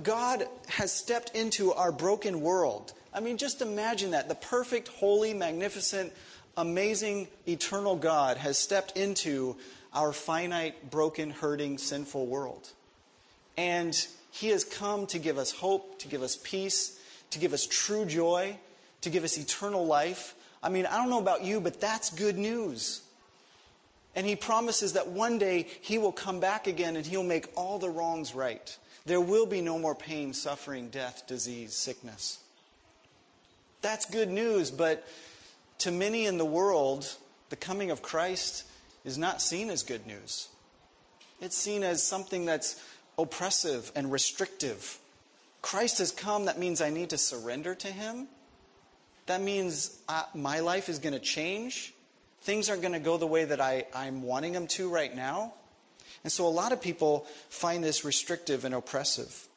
God 0.02 0.46
has 0.66 0.92
stepped 0.92 1.34
into 1.36 1.72
our 1.72 1.92
broken 1.92 2.40
world 2.40 2.92
I 3.18 3.20
mean, 3.20 3.36
just 3.36 3.62
imagine 3.62 4.12
that. 4.12 4.28
The 4.28 4.36
perfect, 4.36 4.86
holy, 4.86 5.34
magnificent, 5.34 6.12
amazing, 6.56 7.26
eternal 7.48 7.96
God 7.96 8.36
has 8.36 8.56
stepped 8.56 8.96
into 8.96 9.56
our 9.92 10.12
finite, 10.12 10.88
broken, 10.92 11.30
hurting, 11.30 11.78
sinful 11.78 12.26
world. 12.26 12.68
And 13.56 13.92
He 14.30 14.50
has 14.50 14.62
come 14.62 15.08
to 15.08 15.18
give 15.18 15.36
us 15.36 15.50
hope, 15.50 15.98
to 15.98 16.06
give 16.06 16.22
us 16.22 16.38
peace, 16.44 16.96
to 17.30 17.40
give 17.40 17.52
us 17.52 17.66
true 17.66 18.06
joy, 18.06 18.56
to 19.00 19.10
give 19.10 19.24
us 19.24 19.36
eternal 19.36 19.84
life. 19.84 20.36
I 20.62 20.68
mean, 20.68 20.86
I 20.86 20.94
don't 20.98 21.10
know 21.10 21.18
about 21.18 21.42
you, 21.42 21.60
but 21.60 21.80
that's 21.80 22.10
good 22.10 22.38
news. 22.38 23.02
And 24.14 24.28
He 24.28 24.36
promises 24.36 24.92
that 24.92 25.08
one 25.08 25.38
day 25.38 25.66
He 25.80 25.98
will 25.98 26.12
come 26.12 26.38
back 26.38 26.68
again 26.68 26.94
and 26.94 27.04
He'll 27.04 27.24
make 27.24 27.48
all 27.56 27.80
the 27.80 27.90
wrongs 27.90 28.32
right. 28.32 28.78
There 29.06 29.20
will 29.20 29.46
be 29.46 29.60
no 29.60 29.76
more 29.76 29.96
pain, 29.96 30.32
suffering, 30.32 30.88
death, 30.88 31.26
disease, 31.26 31.74
sickness. 31.74 32.38
That's 33.80 34.06
good 34.06 34.30
news, 34.30 34.70
but 34.70 35.06
to 35.78 35.92
many 35.92 36.26
in 36.26 36.38
the 36.38 36.44
world, 36.44 37.14
the 37.50 37.56
coming 37.56 37.90
of 37.90 38.02
Christ 38.02 38.64
is 39.04 39.16
not 39.16 39.40
seen 39.40 39.70
as 39.70 39.82
good 39.82 40.06
news. 40.06 40.48
It's 41.40 41.56
seen 41.56 41.84
as 41.84 42.02
something 42.02 42.44
that's 42.44 42.82
oppressive 43.16 43.92
and 43.94 44.10
restrictive. 44.10 44.98
Christ 45.62 45.98
has 45.98 46.10
come, 46.10 46.46
that 46.46 46.58
means 46.58 46.80
I 46.80 46.90
need 46.90 47.10
to 47.10 47.18
surrender 47.18 47.74
to 47.76 47.88
Him. 47.88 48.28
That 49.26 49.40
means 49.40 49.98
I, 50.08 50.24
my 50.34 50.60
life 50.60 50.88
is 50.88 50.98
going 50.98 51.12
to 51.12 51.20
change. 51.20 51.94
Things 52.42 52.70
aren't 52.70 52.82
going 52.82 52.94
to 52.94 53.00
go 53.00 53.16
the 53.16 53.26
way 53.26 53.44
that 53.44 53.60
I, 53.60 53.86
I'm 53.94 54.22
wanting 54.22 54.52
them 54.52 54.66
to 54.68 54.88
right 54.88 55.14
now. 55.14 55.52
And 56.24 56.32
so 56.32 56.46
a 56.46 56.50
lot 56.50 56.72
of 56.72 56.80
people 56.80 57.26
find 57.48 57.82
this 57.82 58.04
restrictive 58.04 58.64
and 58.64 58.74
oppressive. 58.74 59.47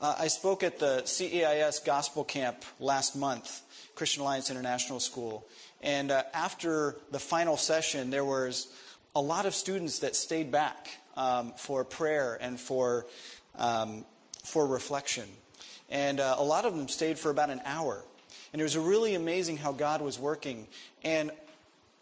Uh, 0.00 0.14
I 0.16 0.28
spoke 0.28 0.62
at 0.62 0.78
the 0.78 1.02
CAIS 1.06 1.80
Gospel 1.80 2.22
Camp 2.22 2.64
last 2.78 3.16
month, 3.16 3.62
Christian 3.96 4.22
Alliance 4.22 4.48
International 4.48 5.00
School. 5.00 5.44
And 5.82 6.12
uh, 6.12 6.22
after 6.32 6.94
the 7.10 7.18
final 7.18 7.56
session, 7.56 8.10
there 8.10 8.24
was 8.24 8.68
a 9.16 9.20
lot 9.20 9.44
of 9.44 9.56
students 9.56 9.98
that 10.00 10.14
stayed 10.14 10.52
back 10.52 10.88
um, 11.16 11.52
for 11.56 11.82
prayer 11.82 12.38
and 12.40 12.60
for, 12.60 13.06
um, 13.56 14.04
for 14.44 14.68
reflection. 14.68 15.24
And 15.88 16.20
uh, 16.20 16.36
a 16.38 16.44
lot 16.44 16.64
of 16.64 16.76
them 16.76 16.86
stayed 16.86 17.18
for 17.18 17.30
about 17.30 17.50
an 17.50 17.60
hour. 17.64 18.04
And 18.52 18.60
it 18.60 18.62
was 18.62 18.78
really 18.78 19.16
amazing 19.16 19.56
how 19.56 19.72
God 19.72 20.00
was 20.00 20.16
working. 20.16 20.68
And 21.02 21.32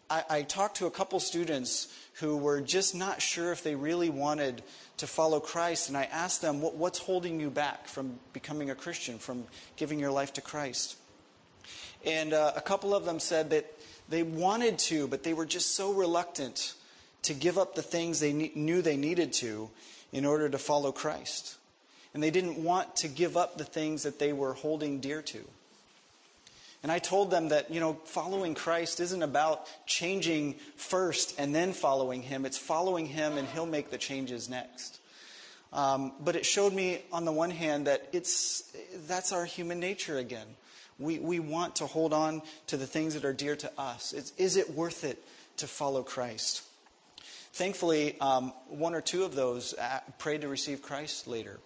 I, 0.09 0.23
I 0.29 0.41
talked 0.43 0.77
to 0.77 0.85
a 0.85 0.91
couple 0.91 1.19
students 1.19 1.93
who 2.15 2.37
were 2.37 2.61
just 2.61 2.95
not 2.95 3.21
sure 3.21 3.51
if 3.51 3.63
they 3.63 3.75
really 3.75 4.09
wanted 4.09 4.63
to 4.97 5.07
follow 5.07 5.39
Christ. 5.39 5.89
And 5.89 5.97
I 5.97 6.03
asked 6.05 6.41
them, 6.41 6.61
what, 6.61 6.75
What's 6.75 6.99
holding 6.99 7.39
you 7.39 7.49
back 7.49 7.87
from 7.87 8.19
becoming 8.33 8.69
a 8.69 8.75
Christian, 8.75 9.19
from 9.19 9.45
giving 9.75 9.99
your 9.99 10.11
life 10.11 10.33
to 10.33 10.41
Christ? 10.41 10.97
And 12.05 12.33
uh, 12.33 12.53
a 12.55 12.61
couple 12.61 12.95
of 12.95 13.05
them 13.05 13.19
said 13.19 13.49
that 13.49 13.65
they 14.09 14.23
wanted 14.23 14.79
to, 14.79 15.07
but 15.07 15.23
they 15.23 15.33
were 15.33 15.45
just 15.45 15.75
so 15.75 15.91
reluctant 15.91 16.73
to 17.23 17.33
give 17.33 17.57
up 17.57 17.75
the 17.75 17.81
things 17.81 18.19
they 18.19 18.33
ne- 18.33 18.51
knew 18.55 18.81
they 18.81 18.97
needed 18.97 19.33
to 19.33 19.69
in 20.13 20.25
order 20.25 20.47
to 20.47 20.57
follow 20.57 20.91
Christ. 20.91 21.57
And 22.13 22.23
they 22.23 22.31
didn't 22.31 22.63
want 22.63 22.95
to 22.97 23.07
give 23.07 23.35
up 23.35 23.57
the 23.57 23.65
things 23.65 24.03
that 24.03 24.19
they 24.19 24.31
were 24.31 24.53
holding 24.53 24.99
dear 24.99 25.21
to. 25.23 25.43
And 26.87 26.91
I 26.93 26.99
told 26.99 27.31
them 27.31 27.49
that, 27.49 27.69
you 27.69 27.81
know, 27.81 27.99
following 28.05 28.55
Christ 28.55 29.01
isn't 29.01 29.21
about 29.21 29.67
changing 29.85 30.55
first 30.77 31.37
and 31.37 31.53
then 31.53 31.73
following 31.73 32.21
Him. 32.21 32.45
It's 32.45 32.57
following 32.57 33.07
Him 33.07 33.37
and 33.37 33.45
He'll 33.45 33.65
make 33.65 33.89
the 33.89 33.97
changes 33.97 34.47
next. 34.47 35.01
Um, 35.73 36.13
but 36.21 36.37
it 36.37 36.45
showed 36.45 36.71
me, 36.71 37.01
on 37.11 37.25
the 37.25 37.33
one 37.33 37.51
hand, 37.51 37.87
that 37.87 38.07
it's, 38.13 38.73
that's 39.05 39.33
our 39.33 39.43
human 39.43 39.81
nature 39.81 40.17
again. 40.17 40.47
We, 40.97 41.19
we 41.19 41.39
want 41.41 41.75
to 41.75 41.87
hold 41.87 42.13
on 42.13 42.41
to 42.67 42.77
the 42.77 42.87
things 42.87 43.15
that 43.15 43.25
are 43.25 43.33
dear 43.33 43.57
to 43.57 43.71
us. 43.77 44.13
It's, 44.13 44.31
is 44.37 44.55
it 44.55 44.69
worth 44.69 45.03
it 45.03 45.21
to 45.57 45.67
follow 45.67 46.03
Christ? 46.03 46.63
Thankfully, 47.51 48.15
um, 48.21 48.53
one 48.69 48.95
or 48.95 49.01
two 49.01 49.25
of 49.25 49.35
those 49.35 49.73
uh, 49.73 49.99
prayed 50.19 50.39
to 50.39 50.47
receive 50.47 50.81
Christ 50.81 51.27
later. 51.27 51.59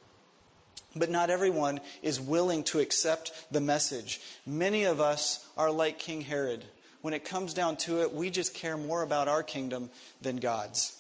But 0.95 1.10
not 1.10 1.29
everyone 1.29 1.79
is 2.01 2.19
willing 2.19 2.63
to 2.65 2.79
accept 2.79 3.31
the 3.51 3.62
message. 3.62 4.19
Many 4.45 4.83
of 4.83 5.00
us 5.00 5.48
are 5.57 5.71
like 5.71 6.00
King 6.00 6.21
Herod. 6.21 6.65
When 7.01 7.13
it 7.13 7.25
comes 7.25 7.53
down 7.53 7.77
to 7.77 8.01
it, 8.01 8.13
we 8.13 8.29
just 8.29 8.53
care 8.53 8.77
more 8.77 9.01
about 9.01 9.27
our 9.27 9.41
kingdom 9.41 9.89
than 10.21 10.38
God's. 10.38 10.98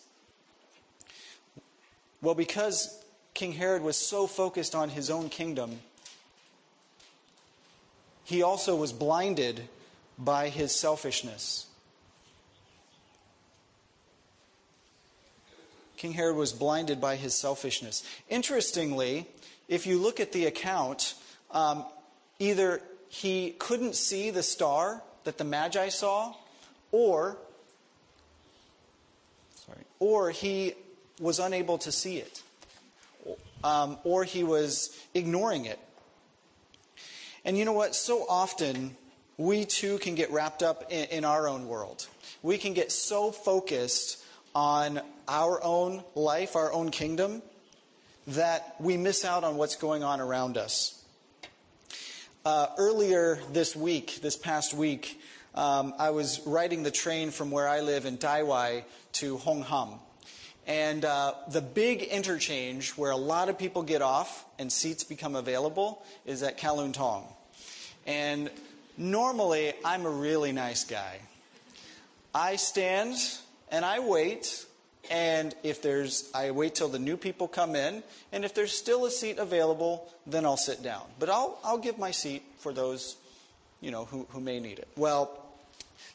Well, 2.21 2.35
because 2.35 3.03
King 3.33 3.51
Herod 3.53 3.81
was 3.81 3.97
so 3.97 4.27
focused 4.27 4.75
on 4.75 4.89
his 4.89 5.09
own 5.09 5.29
kingdom, 5.29 5.79
he 8.23 8.41
also 8.41 8.75
was 8.75 8.93
blinded 8.93 9.67
by 10.17 10.49
his 10.49 10.73
selfishness. 10.73 11.67
King 15.97 16.13
Herod 16.13 16.35
was 16.35 16.51
blinded 16.51 16.99
by 16.99 17.15
his 17.15 17.35
selfishness. 17.35 18.03
Interestingly, 18.27 19.27
if 19.71 19.87
you 19.87 19.97
look 19.97 20.19
at 20.19 20.33
the 20.33 20.45
account, 20.47 21.15
um, 21.49 21.85
either 22.39 22.81
he 23.07 23.51
couldn't 23.57 23.95
see 23.95 24.29
the 24.29 24.43
star 24.43 25.01
that 25.23 25.37
the 25.37 25.45
Magi 25.45 25.87
saw, 25.87 26.35
or 26.91 27.37
sorry, 29.55 29.79
or 29.99 30.29
he 30.29 30.73
was 31.21 31.39
unable 31.39 31.77
to 31.77 31.91
see 31.91 32.17
it, 32.17 32.43
um, 33.63 33.97
or 34.03 34.25
he 34.25 34.43
was 34.43 34.99
ignoring 35.13 35.63
it. 35.63 35.79
And 37.45 37.57
you 37.57 37.63
know 37.63 37.71
what? 37.71 37.95
So 37.95 38.25
often 38.27 38.97
we 39.37 39.63
too 39.63 39.99
can 39.99 40.15
get 40.15 40.31
wrapped 40.31 40.63
up 40.63 40.91
in, 40.91 41.05
in 41.05 41.25
our 41.25 41.47
own 41.47 41.69
world. 41.69 42.07
We 42.43 42.57
can 42.57 42.73
get 42.73 42.91
so 42.91 43.31
focused 43.31 44.21
on 44.53 44.99
our 45.29 45.63
own 45.63 46.03
life, 46.13 46.57
our 46.57 46.73
own 46.73 46.91
kingdom, 46.91 47.41
that 48.27 48.75
we 48.79 48.97
miss 48.97 49.25
out 49.25 49.43
on 49.43 49.57
what's 49.57 49.75
going 49.75 50.03
on 50.03 50.19
around 50.21 50.57
us. 50.57 51.03
Uh, 52.45 52.67
earlier 52.77 53.39
this 53.51 53.75
week, 53.75 54.19
this 54.21 54.35
past 54.35 54.73
week, 54.73 55.19
um, 55.53 55.93
I 55.99 56.11
was 56.11 56.41
riding 56.45 56.83
the 56.83 56.91
train 56.91 57.31
from 57.31 57.51
where 57.51 57.67
I 57.67 57.81
live 57.81 58.05
in 58.05 58.17
Tai 58.17 58.43
Wai 58.43 58.85
to 59.13 59.37
Hung 59.37 59.61
Hom. 59.61 59.99
And 60.65 61.03
uh, 61.03 61.33
the 61.49 61.61
big 61.61 62.03
interchange 62.03 62.91
where 62.91 63.11
a 63.11 63.17
lot 63.17 63.49
of 63.49 63.57
people 63.57 63.83
get 63.83 64.01
off 64.01 64.45
and 64.57 64.71
seats 64.71 65.03
become 65.03 65.35
available 65.35 66.03
is 66.25 66.43
at 66.43 66.57
Kowloon 66.57 66.93
Tong. 66.93 67.27
And 68.05 68.49
normally, 68.97 69.73
I'm 69.83 70.05
a 70.05 70.09
really 70.09 70.51
nice 70.51 70.83
guy. 70.83 71.19
I 72.33 72.55
stand 72.55 73.17
and 73.69 73.83
I 73.83 73.99
wait, 73.99 74.65
and 75.09 75.55
if 75.63 75.81
there's, 75.81 76.29
I 76.33 76.51
wait 76.51 76.75
till 76.75 76.89
the 76.89 76.99
new 76.99 77.17
people 77.17 77.47
come 77.47 77.75
in, 77.75 78.03
and 78.31 78.45
if 78.45 78.53
there's 78.53 78.71
still 78.71 79.05
a 79.05 79.11
seat 79.11 79.39
available, 79.39 80.07
then 80.27 80.45
I'll 80.45 80.57
sit 80.57 80.83
down. 80.83 81.03
But 81.19 81.29
I'll, 81.29 81.59
I'll 81.63 81.77
give 81.77 81.97
my 81.97 82.11
seat 82.11 82.43
for 82.59 82.71
those, 82.71 83.15
you 83.81 83.91
know, 83.91 84.05
who, 84.05 84.27
who 84.29 84.39
may 84.39 84.59
need 84.59 84.79
it. 84.79 84.87
Well, 84.95 85.41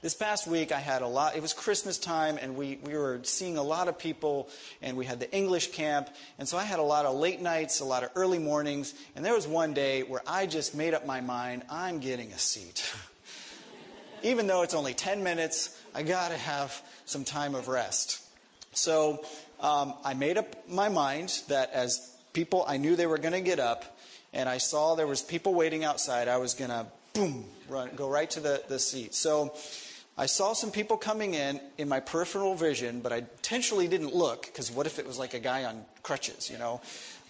this 0.03 0.15
past 0.15 0.47
week, 0.47 0.73
I 0.73 0.79
had 0.79 1.03
a 1.03 1.07
lot. 1.07 1.37
It 1.37 1.43
was 1.43 1.53
Christmas 1.53 1.99
time, 1.99 2.39
and 2.41 2.55
we, 2.55 2.79
we 2.85 2.97
were 2.97 3.21
seeing 3.23 3.57
a 3.57 3.63
lot 3.63 3.89
of 3.89 3.99
people, 3.99 4.49
and 4.83 4.97
we 4.97 5.05
had 5.05 5.21
the 5.21 5.31
English 5.35 5.73
camp. 5.73 6.11
And 6.39 6.47
so 6.47 6.59
I 6.59 6.65
had 6.65 6.79
a 6.79 6.83
lot 6.83 7.07
of 7.07 7.17
late 7.17 7.41
nights, 7.41 7.81
a 7.81 7.85
lot 7.85 8.05
of 8.05 8.11
early 8.15 8.39
mornings. 8.39 8.95
And 9.17 9.25
there 9.25 9.35
was 9.35 9.49
one 9.49 9.75
day 9.75 10.03
where 10.03 10.21
I 10.27 10.47
just 10.47 10.75
made 10.75 10.95
up 10.95 11.07
my 11.07 11.21
mind 11.21 11.65
I'm 11.71 11.99
getting 11.99 12.31
a 12.33 12.39
seat. 12.39 12.89
Even 14.23 14.47
though 14.47 14.63
it's 14.63 14.75
only 14.75 14.95
10 14.95 15.23
minutes, 15.23 15.83
I 15.95 16.03
got 16.03 16.31
to 16.31 16.37
have 16.37 16.81
some 17.05 17.25
time 17.25 17.55
of 17.55 17.69
rest. 17.69 18.26
So 18.77 19.25
um, 19.61 19.95
I 20.05 20.15
made 20.15 20.37
up 20.37 20.69
my 20.69 20.89
mind 20.89 21.43
that 21.49 21.73
as 21.73 22.15
people, 22.33 22.65
I 22.69 22.77
knew 22.77 22.95
they 22.95 23.07
were 23.07 23.19
going 23.19 23.33
to 23.33 23.41
get 23.41 23.59
up, 23.59 23.97
and 24.33 24.49
I 24.49 24.59
saw 24.59 24.95
there 24.95 25.07
was 25.07 25.23
people 25.23 25.55
waiting 25.55 25.83
outside. 25.83 26.29
I 26.29 26.37
was 26.37 26.55
going 26.55 26.71
to 26.71 26.87
boom, 27.15 27.47
run, 27.69 27.91
go 27.97 28.09
right 28.09 28.31
to 28.31 28.41
the, 28.41 28.63
the 28.69 28.79
seat. 28.79 29.15
So 29.15 29.55
I 30.19 30.27
saw 30.27 30.53
some 30.53 30.71
people 30.71 30.99
coming 30.99 31.35
in 31.35 31.61
in 31.79 31.89
my 31.89 32.01
peripheral 32.01 32.55
vision, 32.55 33.01
but 33.01 33.13
I 33.13 33.19
intentionally 33.19 33.89
didn't 33.89 34.15
look 34.15 34.47
because 34.47 34.71
what 34.71 34.87
if 34.87 34.99
it 34.99 35.07
was 35.07 35.19
like 35.19 35.33
a 35.33 35.39
guy 35.39 35.65
on 35.65 35.85
crutches, 36.03 36.51
you 36.51 36.59
know? 36.59 36.81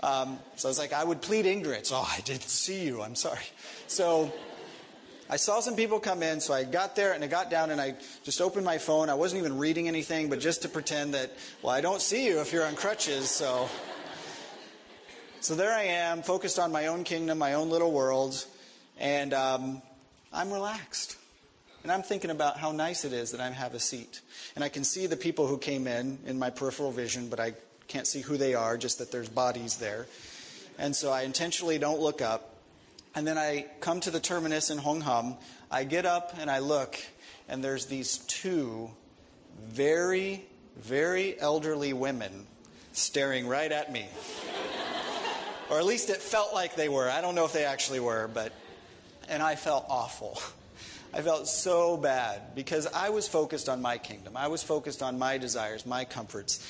Um, 0.03 0.39
so 0.57 0.69
I 0.69 0.71
was 0.71 0.79
like, 0.79 0.93
I 0.93 1.05
would 1.05 1.23
plead 1.23 1.47
ignorance. 1.47 1.91
Oh, 1.93 2.09
I 2.09 2.21
didn't 2.23 2.43
see 2.43 2.85
you. 2.85 3.03
I'm 3.03 3.15
sorry. 3.15 3.45
So 3.87 4.33
I 5.29 5.37
saw 5.37 5.61
some 5.61 5.75
people 5.75 5.99
come 5.99 6.23
in, 6.23 6.41
so 6.41 6.55
I 6.55 6.63
got 6.65 6.95
there 6.95 7.13
and 7.13 7.25
I 7.25 7.27
got 7.27 7.51
down 7.51 7.71
and 7.71 7.81
I 7.81 7.95
just 8.23 8.41
opened 8.41 8.65
my 8.65 8.79
phone. 8.79 9.11
I 9.11 9.15
wasn't 9.15 9.41
even 9.41 9.59
reading 9.59 9.89
anything, 9.89 10.29
but 10.31 10.39
just 10.39 10.63
to 10.63 10.69
pretend 10.69 11.15
that, 11.15 11.33
well, 11.63 11.73
I 11.73 11.81
don't 11.81 12.01
see 12.01 12.27
you 12.27 12.41
if 12.41 12.53
you're 12.53 12.65
on 12.65 12.77
crutches, 12.77 13.29
so. 13.29 13.69
So 15.41 15.55
there 15.55 15.73
I 15.73 15.83
am, 15.83 16.23
focused 16.23 16.59
on 16.59 16.73
my 16.73 16.87
own 16.87 17.05
kingdom, 17.05 17.39
my 17.39 17.55
own 17.55 17.71
little 17.71 17.93
world, 17.93 18.45
and 18.99 19.33
um, 19.35 19.83
I'm 20.33 20.53
relaxed. 20.53 21.17
And 21.83 21.93
I'm 21.93 22.03
thinking 22.03 22.31
about 22.31 22.57
how 22.57 22.73
nice 22.73 23.05
it 23.05 23.13
is 23.13 23.31
that 23.31 23.41
I 23.41 23.49
have 23.51 23.75
a 23.75 23.79
seat. 23.79 24.21
And 24.57 24.65
I 24.65 24.69
can 24.69 24.83
see 24.83 25.07
the 25.07 25.17
people 25.17 25.47
who 25.47 25.57
came 25.57 25.87
in 25.87 26.19
in 26.27 26.37
my 26.37 26.51
peripheral 26.51 26.91
vision, 26.91 27.29
but 27.29 27.39
I 27.39 27.55
can't 27.87 28.09
see 28.09 28.23
who 28.23 28.37
they 28.37 28.55
are, 28.55 28.77
just 28.77 28.99
that 28.99 29.13
there's 29.13 29.29
bodies 29.29 29.77
there. 29.77 30.07
And 30.79 30.97
so 30.97 31.13
I 31.13 31.23
intentionally 31.23 31.79
don't 31.79 32.01
look 32.01 32.21
up. 32.21 32.56
And 33.17 33.27
then 33.27 33.39
I 33.39 33.65
come 33.81 34.01
to 34.01 34.11
the 34.11 34.21
terminus 34.21 34.69
in 34.69 34.77
Hung 34.77 35.01
Hom. 35.01 35.39
I 35.71 35.85
get 35.85 36.05
up 36.05 36.35
and 36.39 36.51
I 36.51 36.59
look, 36.59 36.99
and 37.49 37.65
there's 37.65 37.87
these 37.87 38.19
two 38.19 38.91
very, 39.65 40.45
very 40.77 41.41
elderly 41.41 41.95
women 41.95 42.47
staring 42.93 43.49
right 43.49 43.73
at 43.73 43.91
me. 43.91 44.07
or 45.71 45.79
at 45.79 45.87
least 45.87 46.11
it 46.11 46.19
felt 46.19 46.53
like 46.53 46.77
they 46.77 46.91
were. 46.91 47.09
I 47.09 47.23
don't 47.23 47.35
know 47.35 47.47
if 47.47 47.55
they 47.55 47.65
actually 47.65 48.01
were, 48.01 48.29
but. 48.29 48.53
And 49.29 49.43
I 49.43 49.57
felt 49.57 49.87
awful. 49.89 50.39
I 51.15 51.23
felt 51.23 51.49
so 51.49 51.97
bad 51.97 52.55
because 52.55 52.87
I 52.87 53.09
was 53.09 53.27
focused 53.27 53.71
on 53.71 53.81
my 53.81 53.97
kingdom. 53.97 54.37
I 54.37 54.49
was 54.49 54.63
focused 54.63 55.03
on 55.03 55.19
my 55.19 55.39
desires, 55.39 55.87
my 55.87 56.05
comforts. 56.05 56.63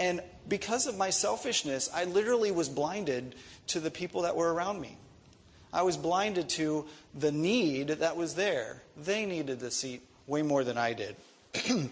And 0.00 0.20
because 0.48 0.88
of 0.88 0.98
my 0.98 1.10
selfishness, 1.10 1.88
I 1.94 2.04
literally 2.04 2.50
was 2.50 2.68
blinded 2.68 3.36
to 3.68 3.78
the 3.78 3.90
people 3.90 4.22
that 4.22 4.34
were 4.34 4.52
around 4.52 4.80
me. 4.80 4.98
I 5.72 5.82
was 5.82 5.96
blinded 5.96 6.48
to 6.50 6.86
the 7.14 7.32
need 7.32 7.88
that 7.88 8.16
was 8.16 8.34
there. 8.34 8.82
They 8.96 9.24
needed 9.24 9.60
the 9.60 9.70
seat 9.70 10.02
way 10.26 10.42
more 10.42 10.64
than 10.64 10.76
I 10.76 10.92
did. 10.92 11.16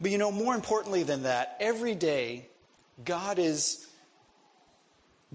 but 0.00 0.10
you 0.10 0.18
know, 0.18 0.32
more 0.32 0.54
importantly 0.54 1.02
than 1.02 1.22
that, 1.22 1.56
every 1.60 1.94
day, 1.94 2.46
God 3.04 3.38
is 3.38 3.86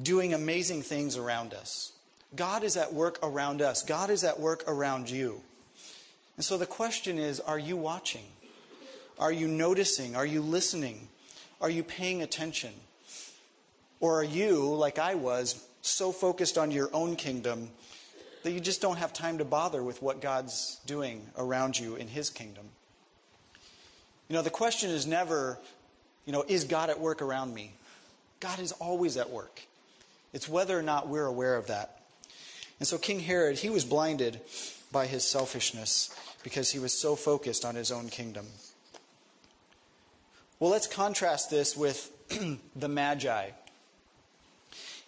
doing 0.01 0.33
amazing 0.33 0.81
things 0.81 1.17
around 1.17 1.53
us. 1.53 1.93
God 2.35 2.63
is 2.63 2.75
at 2.77 2.93
work 2.93 3.19
around 3.23 3.61
us, 3.61 3.83
God 3.83 4.09
is 4.09 4.23
at 4.23 4.39
work 4.39 4.63
around 4.67 5.09
you. 5.09 5.41
And 6.35 6.45
so 6.45 6.57
the 6.57 6.65
question 6.65 7.17
is 7.17 7.39
are 7.39 7.59
you 7.59 7.77
watching? 7.77 8.25
Are 9.19 9.31
you 9.31 9.47
noticing? 9.47 10.15
Are 10.15 10.25
you 10.25 10.41
listening? 10.41 11.07
Are 11.59 11.69
you 11.69 11.83
paying 11.83 12.21
attention? 12.21 12.73
Or 13.99 14.19
are 14.19 14.23
you, 14.23 14.75
like 14.75 14.99
I 14.99 15.15
was, 15.15 15.66
so 15.89 16.11
focused 16.11 16.57
on 16.57 16.71
your 16.71 16.89
own 16.93 17.15
kingdom 17.15 17.69
that 18.43 18.51
you 18.51 18.59
just 18.59 18.81
don't 18.81 18.97
have 18.97 19.13
time 19.13 19.39
to 19.39 19.45
bother 19.45 19.83
with 19.83 20.01
what 20.01 20.21
God's 20.21 20.79
doing 20.85 21.25
around 21.37 21.79
you 21.79 21.95
in 21.95 22.07
His 22.07 22.29
kingdom? 22.29 22.65
You 24.29 24.35
know, 24.35 24.41
the 24.41 24.49
question 24.49 24.89
is 24.89 25.07
never, 25.07 25.57
you 26.25 26.33
know, 26.33 26.43
is 26.47 26.65
God 26.65 26.89
at 26.89 26.99
work 26.99 27.21
around 27.21 27.53
me? 27.53 27.73
God 28.39 28.59
is 28.59 28.71
always 28.73 29.17
at 29.17 29.29
work. 29.29 29.61
It's 30.33 30.47
whether 30.47 30.77
or 30.77 30.83
not 30.83 31.07
we're 31.07 31.25
aware 31.25 31.55
of 31.55 31.67
that. 31.67 32.01
And 32.79 32.87
so 32.87 32.97
King 32.97 33.19
Herod, 33.19 33.57
he 33.57 33.69
was 33.69 33.85
blinded 33.85 34.39
by 34.91 35.07
his 35.07 35.23
selfishness 35.23 36.13
because 36.43 36.71
he 36.71 36.79
was 36.79 36.93
so 36.93 37.15
focused 37.15 37.65
on 37.65 37.75
his 37.75 37.91
own 37.91 38.09
kingdom. 38.09 38.45
Well, 40.59 40.71
let's 40.71 40.87
contrast 40.87 41.49
this 41.49 41.75
with 41.75 42.11
the 42.75 42.87
Magi. 42.87 43.49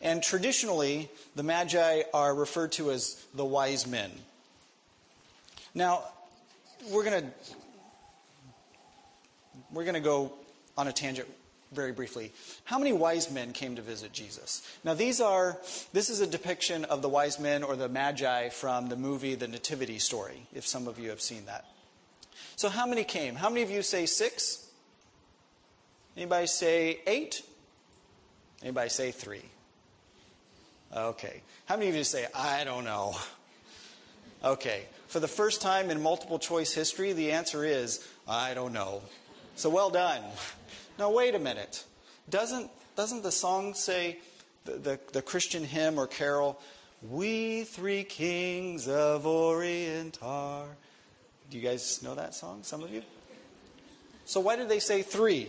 And 0.02 0.24
traditionally, 0.24 1.10
the 1.36 1.44
Magi 1.44 2.04
are 2.14 2.34
referred 2.34 2.72
to 2.74 2.92
as 2.92 3.24
the 3.34 3.46
wise 3.46 3.86
men. 3.86 4.12
Now, 5.74 6.04
we're 6.90 7.04
going 7.04 7.24
to 7.24 7.30
we're 9.72 9.84
going 9.84 9.96
to 9.96 10.00
go 10.00 10.34
on 10.78 10.88
a 10.88 10.94
tangent 10.94 11.28
very 11.72 11.92
briefly. 11.92 12.32
How 12.64 12.80
many 12.80 12.94
wise 12.94 13.30
men 13.32 13.54
came 13.54 13.76
to 13.76 13.82
visit 13.82 14.12
Jesus? 14.12 14.68
Now, 14.84 14.94
these 14.94 15.22
are, 15.22 15.58
this 15.94 16.10
is 16.10 16.20
a 16.22 16.28
depiction 16.28 16.86
of 16.86 17.02
the 17.02 17.10
wise 17.10 17.40
men 17.40 17.64
or 17.64 17.76
the 17.76 17.90
magi 17.90 18.50
from 18.50 18.90
the 18.90 18.96
movie 18.96 19.36
The 19.36 19.48
Nativity 19.48 20.00
Story, 20.00 20.48
if 20.54 20.66
some 20.66 20.88
of 20.88 20.98
you 21.00 21.10
have 21.10 21.22
seen 21.22 21.46
that. 21.46 21.66
So, 22.56 22.70
how 22.70 22.88
many 22.88 23.04
came? 23.04 23.36
How 23.36 23.50
many 23.50 23.62
of 23.62 23.70
you 23.70 23.82
say 23.82 24.06
six? 24.06 24.68
Anybody 26.18 26.48
say 26.48 27.00
eight? 27.06 27.44
Anybody 28.62 28.90
say 28.90 29.12
three? 29.12 29.44
Okay. 30.96 31.42
How 31.66 31.76
many 31.76 31.90
of 31.90 31.96
you 31.96 32.04
say, 32.04 32.26
I 32.34 32.64
don't 32.64 32.84
know? 32.84 33.16
Okay. 34.44 34.84
For 35.08 35.20
the 35.20 35.28
first 35.28 35.62
time 35.62 35.90
in 35.90 36.02
multiple 36.02 36.40
choice 36.40 36.74
history, 36.74 37.14
the 37.14 37.32
answer 37.32 37.64
is, 37.64 38.08
I 38.28 38.54
don't 38.54 38.74
know. 38.74 39.02
So 39.56 39.70
well 39.70 39.90
done. 39.90 40.22
Now, 40.98 41.12
wait 41.12 41.36
a 41.36 41.40
minute. 41.40 41.84
Doesn't, 42.30 42.70
doesn't 42.96 43.24
the 43.24 43.32
song 43.32 43.74
say, 43.74 44.20
the, 44.66 44.72
the, 44.74 45.00
the 45.14 45.22
Christian 45.22 45.64
hymn 45.64 46.00
or 46.00 46.08
carol, 46.08 46.60
We 47.02 47.64
three 47.64 48.04
kings 48.04 48.88
of 48.88 49.26
Orient 49.26 50.18
are. 50.22 50.68
Do 51.50 51.58
you 51.58 51.64
guys 51.64 52.04
know 52.04 52.16
that 52.16 52.36
song, 52.36 52.60
some 52.64 52.84
of 52.84 52.92
you? 52.92 53.02
So, 54.26 54.40
why 54.40 54.56
did 54.58 54.70
they 54.70 54.80
say 54.80 55.02
three? 55.02 55.48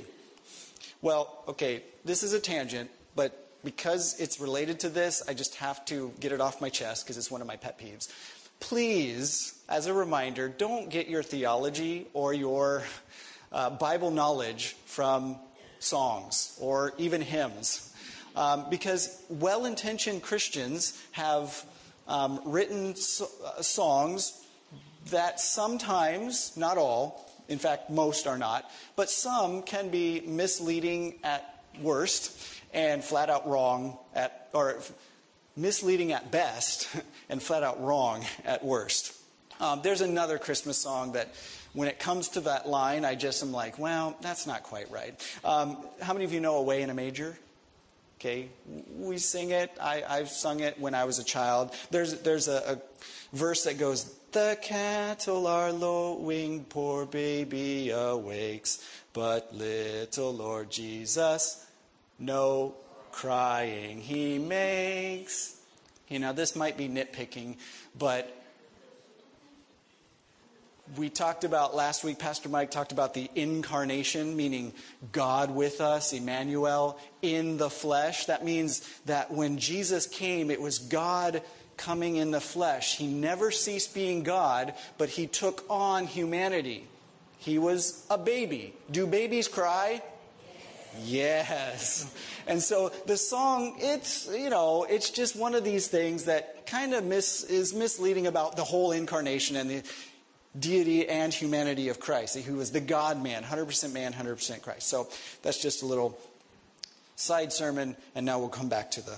Well, 1.03 1.43
okay, 1.49 1.83
this 2.05 2.23
is 2.23 2.33
a 2.33 2.41
tangent, 2.41 2.91
but 3.15 3.50
because 3.65 4.19
it's 4.21 4.41
related 4.41 4.81
to 4.81 4.89
this, 4.89 5.23
I 5.29 5.35
just 5.35 5.57
have 5.57 5.85
to 5.87 6.13
get 6.21 6.33
it 6.33 6.41
off 6.41 6.61
my 6.61 6.69
chest 6.69 7.05
because 7.05 7.17
it's 7.17 7.31
one 7.31 7.41
of 7.41 7.47
my 7.47 7.57
pet 7.57 7.79
peeves. 7.79 8.09
Please, 8.61 9.59
as 9.69 9.87
a 9.87 9.95
reminder, 9.95 10.49
don't 10.49 10.91
get 10.91 11.09
your 11.09 11.23
theology 11.23 12.07
or 12.13 12.35
your 12.35 12.83
uh, 13.53 13.71
Bible 13.71 14.11
knowledge 14.11 14.77
from 14.87 15.37
songs 15.79 16.57
or 16.61 16.93
even 16.99 17.21
hymns. 17.21 17.95
Um, 18.37 18.67
because 18.71 19.23
well 19.29 19.65
intentioned 19.65 20.23
Christians 20.23 21.01
have 21.13 21.65
um, 22.07 22.41
written 22.45 22.95
so- 22.95 23.29
uh, 23.45 23.63
songs 23.63 24.47
that 25.11 25.41
sometimes, 25.41 26.57
not 26.57 26.79
all, 26.79 27.27
In 27.51 27.59
fact, 27.59 27.91
most 27.91 28.29
are 28.29 28.39
not. 28.39 28.71
But 28.95 29.11
some 29.11 29.63
can 29.63 29.91
be 29.91 30.21
misleading 30.21 31.19
at 31.25 31.65
worst 31.83 32.60
and 32.73 33.03
flat 33.03 33.31
out 33.31 33.49
wrong 33.49 33.99
at, 34.15 34.49
or 34.53 34.79
misleading 35.57 36.13
at 36.13 36.31
best 36.31 36.89
and 37.29 37.43
flat 37.43 37.63
out 37.63 37.83
wrong 37.83 38.25
at 38.45 38.65
worst. 38.65 39.17
Um, 39.61 39.81
there's 39.83 40.01
another 40.01 40.39
Christmas 40.39 40.79
song 40.79 41.13
that 41.13 41.35
when 41.73 41.89
it 41.89 41.99
comes 41.99 42.29
to 42.31 42.41
that 42.43 42.69
line, 42.69 43.05
I 43.05 43.15
just 43.15 43.43
am 43.43 43.53
like, 43.53 43.79
well, 43.79 44.17
that's 44.21 44.47
not 44.47 44.63
quite 44.63 44.91
right. 44.91 45.15
Um, 45.45 45.77
how 46.01 46.13
many 46.13 46.25
of 46.25 46.33
you 46.33 46.41
know 46.41 46.57
Away 46.57 46.83
in 46.83 46.91
a 46.91 46.95
Manger? 46.95 47.39
Okay, 48.19 48.49
we 48.99 49.17
sing 49.17 49.51
it. 49.51 49.71
I, 49.81 50.03
I've 50.07 50.29
sung 50.29 50.61
it 50.61 50.79
when 50.79 50.95
I 50.95 51.05
was 51.05 51.19
a 51.19 51.25
child. 51.25 51.75
There's, 51.91 52.21
there's 52.21 52.49
a, 52.49 52.75
a 52.75 53.37
verse 53.37 53.65
that 53.65 53.79
goes, 53.79 54.05
The 54.33 54.59
cattle 54.61 55.47
are 55.47 55.73
lowing, 55.73 56.65
poor 56.65 57.07
baby 57.07 57.91
awakes, 57.91 58.85
but 59.15 59.55
little 59.55 60.35
Lord 60.35 60.71
Jesus, 60.71 61.65
no 62.21 62.75
crying 63.11 64.01
he 64.01 64.39
makes. 64.39 65.57
You 66.09 66.19
know, 66.19 66.33
this 66.33 66.55
might 66.55 66.77
be 66.77 66.89
nitpicking, 66.89 67.57
but 67.99 68.37
we 70.97 71.09
talked 71.09 71.45
about 71.45 71.75
last 71.75 72.03
week, 72.03 72.19
Pastor 72.19 72.49
Mike 72.49 72.71
talked 72.71 72.91
about 72.91 73.15
the 73.15 73.31
incarnation, 73.35 74.37
meaning 74.37 74.73
God 75.13 75.51
with 75.51 75.81
us, 75.81 76.13
Emmanuel, 76.13 76.99
in 77.23 77.59
the 77.59 77.71
flesh. 77.71 78.27
That 78.27 78.45
means 78.45 78.81
that 79.07 79.31
when 79.31 79.59
Jesus 79.59 80.07
came, 80.07 80.51
it 80.51 80.61
was 80.61 80.79
God 80.79 81.43
coming 81.77 82.17
in 82.17 82.31
the 82.31 82.41
flesh. 82.41 82.97
He 82.97 83.07
never 83.07 83.51
ceased 83.51 83.95
being 83.95 84.23
God, 84.23 84.75
but 84.99 85.09
he 85.09 85.27
took 85.27 85.65
on 85.71 86.07
humanity. 86.07 86.87
He 87.39 87.59
was 87.59 88.05
a 88.11 88.19
baby. 88.19 88.75
Do 88.91 89.07
babies 89.07 89.49
cry? 89.49 90.03
Yes. 91.03 92.13
And 92.47 92.63
so 92.63 92.91
the 93.07 93.17
song, 93.17 93.77
it's, 93.79 94.29
you 94.33 94.51
know, 94.51 94.85
it's 94.89 95.11
just 95.11 95.37
one 95.37 95.55
of 95.55 95.65
these 95.65 95.89
things 95.89 96.25
that 96.25 96.67
kind 96.67 96.95
of 96.95 97.05
mis- 97.05 97.45
is 97.45 97.75
misleading 97.75 98.27
about 98.27 98.57
the 98.57 98.65
whole 98.65 98.93
incarnation 98.93 99.57
and 99.57 99.71
the 99.71 99.83
deity 100.59 101.09
and 101.09 101.33
humanity 101.33 101.89
of 101.89 102.01
Christ, 102.01 102.37
who 102.39 102.57
was 102.57 102.73
the 102.73 102.81
God 102.81 103.23
man, 103.23 103.43
100% 103.43 103.93
man, 103.93 104.13
100% 104.13 104.63
Christ. 104.63 104.89
So 104.89 105.09
that's 105.43 105.63
just 105.63 105.83
a 105.83 105.87
little 105.87 106.19
side 107.17 107.53
sermon, 107.53 107.97
and 108.15 108.27
now 108.27 108.39
we'll 108.39 108.49
come 108.49 108.69
back 108.69 108.91
to 108.93 109.03
the, 109.03 109.17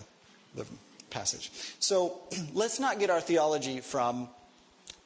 the 0.54 0.66
passage. 1.10 1.50
So 1.78 2.20
let's 2.52 2.80
not 2.80 2.98
get 2.98 3.10
our 3.10 3.20
theology 3.20 3.80
from 3.80 4.28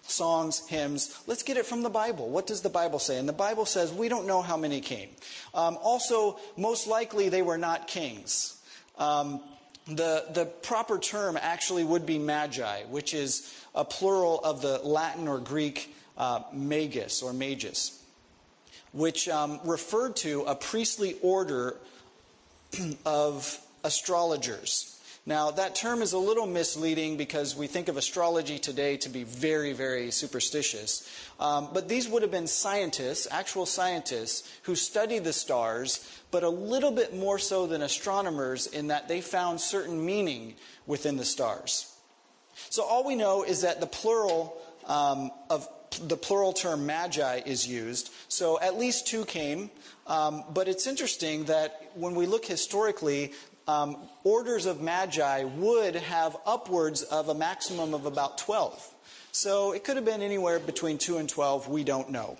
songs, 0.08 0.66
hymns. 0.68 1.18
Let's 1.26 1.42
get 1.42 1.56
it 1.56 1.66
from 1.66 1.82
the 1.82 1.90
Bible. 1.90 2.28
What 2.28 2.46
does 2.46 2.62
the 2.62 2.70
Bible 2.70 2.98
say? 2.98 3.18
And 3.18 3.28
the 3.28 3.32
Bible 3.32 3.66
says 3.66 3.92
we 3.92 4.08
don't 4.08 4.26
know 4.26 4.42
how 4.42 4.56
many 4.56 4.80
came. 4.80 5.10
Um, 5.54 5.78
also, 5.82 6.38
most 6.56 6.86
likely 6.86 7.28
they 7.28 7.42
were 7.42 7.58
not 7.58 7.88
kings. 7.88 8.60
Um, 8.98 9.40
the, 9.86 10.24
the 10.32 10.46
proper 10.46 10.98
term 10.98 11.38
actually 11.40 11.84
would 11.84 12.06
be 12.06 12.18
magi, 12.18 12.82
which 12.84 13.14
is 13.14 13.54
a 13.74 13.84
plural 13.84 14.40
of 14.40 14.62
the 14.62 14.78
Latin 14.78 15.28
or 15.28 15.38
Greek 15.38 15.94
uh, 16.16 16.42
magus 16.52 17.22
or 17.22 17.32
magus, 17.32 18.02
which 18.92 19.28
um, 19.28 19.60
referred 19.64 20.16
to 20.16 20.42
a 20.42 20.54
priestly 20.54 21.16
order 21.22 21.76
of 23.06 23.60
astrologers. 23.84 24.95
Now, 25.28 25.50
that 25.50 25.74
term 25.74 26.02
is 26.02 26.12
a 26.12 26.18
little 26.18 26.46
misleading 26.46 27.16
because 27.16 27.56
we 27.56 27.66
think 27.66 27.88
of 27.88 27.96
astrology 27.96 28.60
today 28.60 28.96
to 28.98 29.08
be 29.08 29.24
very, 29.24 29.72
very 29.72 30.12
superstitious. 30.12 31.10
Um, 31.40 31.70
but 31.74 31.88
these 31.88 32.08
would 32.08 32.22
have 32.22 32.30
been 32.30 32.46
scientists, 32.46 33.26
actual 33.32 33.66
scientists, 33.66 34.48
who 34.62 34.76
studied 34.76 35.24
the 35.24 35.32
stars, 35.32 36.08
but 36.30 36.44
a 36.44 36.48
little 36.48 36.92
bit 36.92 37.12
more 37.12 37.40
so 37.40 37.66
than 37.66 37.82
astronomers 37.82 38.68
in 38.68 38.86
that 38.86 39.08
they 39.08 39.20
found 39.20 39.60
certain 39.60 40.06
meaning 40.06 40.54
within 40.86 41.16
the 41.16 41.24
stars. 41.24 41.92
So, 42.70 42.84
all 42.84 43.04
we 43.04 43.16
know 43.16 43.42
is 43.42 43.62
that 43.62 43.80
the 43.80 43.86
plural 43.88 44.56
um, 44.86 45.32
of 45.50 45.68
the 46.02 46.16
plural 46.16 46.52
term 46.52 46.86
magi 46.86 47.40
is 47.44 47.66
used. 47.66 48.12
So 48.28 48.60
at 48.60 48.76
least 48.76 49.06
two 49.06 49.24
came. 49.24 49.70
Um, 50.06 50.44
but 50.52 50.68
it's 50.68 50.86
interesting 50.86 51.44
that 51.44 51.90
when 51.94 52.14
we 52.14 52.26
look 52.26 52.44
historically, 52.44 53.32
um, 53.68 53.96
orders 54.24 54.66
of 54.66 54.80
magi 54.80 55.44
would 55.44 55.96
have 55.96 56.36
upwards 56.46 57.02
of 57.02 57.28
a 57.28 57.34
maximum 57.34 57.94
of 57.94 58.06
about 58.06 58.38
12. 58.38 58.94
So 59.32 59.72
it 59.72 59.84
could 59.84 59.96
have 59.96 60.04
been 60.04 60.22
anywhere 60.22 60.58
between 60.58 60.98
2 60.98 61.18
and 61.18 61.28
12. 61.28 61.68
We 61.68 61.84
don't 61.84 62.10
know. 62.10 62.38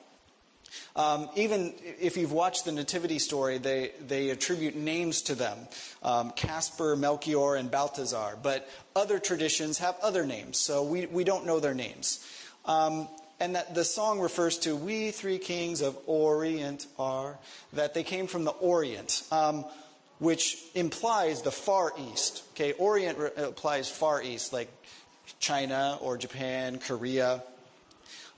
Um, 0.95 1.29
even 1.37 1.75
if 2.01 2.17
you've 2.17 2.33
watched 2.33 2.65
the 2.65 2.73
Nativity 2.73 3.19
story, 3.19 3.59
they, 3.59 3.93
they 4.07 4.31
attribute 4.31 4.77
names 4.77 5.23
to 5.23 5.35
them 5.35 5.59
um, 6.03 6.33
Melchior, 6.97 7.57
and 7.57 7.71
Balthazar. 7.71 8.39
But 8.43 8.69
other 8.95 9.19
traditions 9.19 9.79
have 9.79 9.97
other 10.03 10.25
names, 10.25 10.57
so 10.59 10.83
we, 10.83 11.07
we 11.07 11.25
don't 11.25 11.47
know 11.47 11.61
their 11.61 11.75
names. 11.75 12.27
Um, 12.65 13.09
and 13.39 13.55
that 13.55 13.75
the 13.75 13.85
song 13.85 14.21
refers 14.21 14.57
to 14.61 14.75
we 14.75 15.11
three 15.11 15.39
kings 15.39 15.83
of 15.83 15.99
orient 16.07 16.87
are 16.99 17.39
that 17.75 17.93
they 17.93 18.03
came 18.03 18.27
from 18.27 18.45
the 18.45 18.53
orient 18.53 19.23
um, 19.31 19.67
which 20.19 20.59
implies 20.75 21.43
the 21.43 21.51
far 21.51 21.93
east 21.99 22.43
okay? 22.55 22.73
Orient 22.73 23.19
re- 23.19 23.31
implies 23.37 23.89
far 23.89 24.23
east 24.23 24.53
like 24.53 24.71
china 25.41 25.99
or 26.01 26.17
japan 26.17 26.79
korea. 26.79 27.43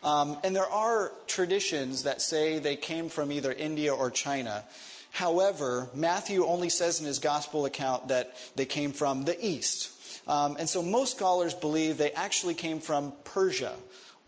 Um, 0.03 0.39
and 0.45 0.55
there 0.55 0.71
are 0.71 1.13
traditions 1.27 2.05
that 2.05 2.23
say 2.23 2.59
they 2.59 2.77
came 2.77 3.09
from 3.09 3.33
either 3.33 3.53
india 3.53 3.95
or 3.95 4.11
china. 4.11 4.65
However 5.11 5.89
matthew 5.95 6.45
only 6.45 6.69
says 6.69 7.01
in 7.01 7.07
his 7.07 7.19
gospel 7.19 7.65
account 7.65 8.09
that 8.09 8.35
they 8.57 8.67
came 8.67 8.93
from 8.93 9.25
the 9.25 9.37
east. 9.45 9.93
Um, 10.29 10.57
and 10.59 10.69
so 10.69 10.83
most 10.83 11.17
scholars 11.17 11.55
believe 11.55 11.97
they 11.97 12.13
actually 12.13 12.55
came 12.55 12.81
from 12.81 13.13
persia 13.25 13.73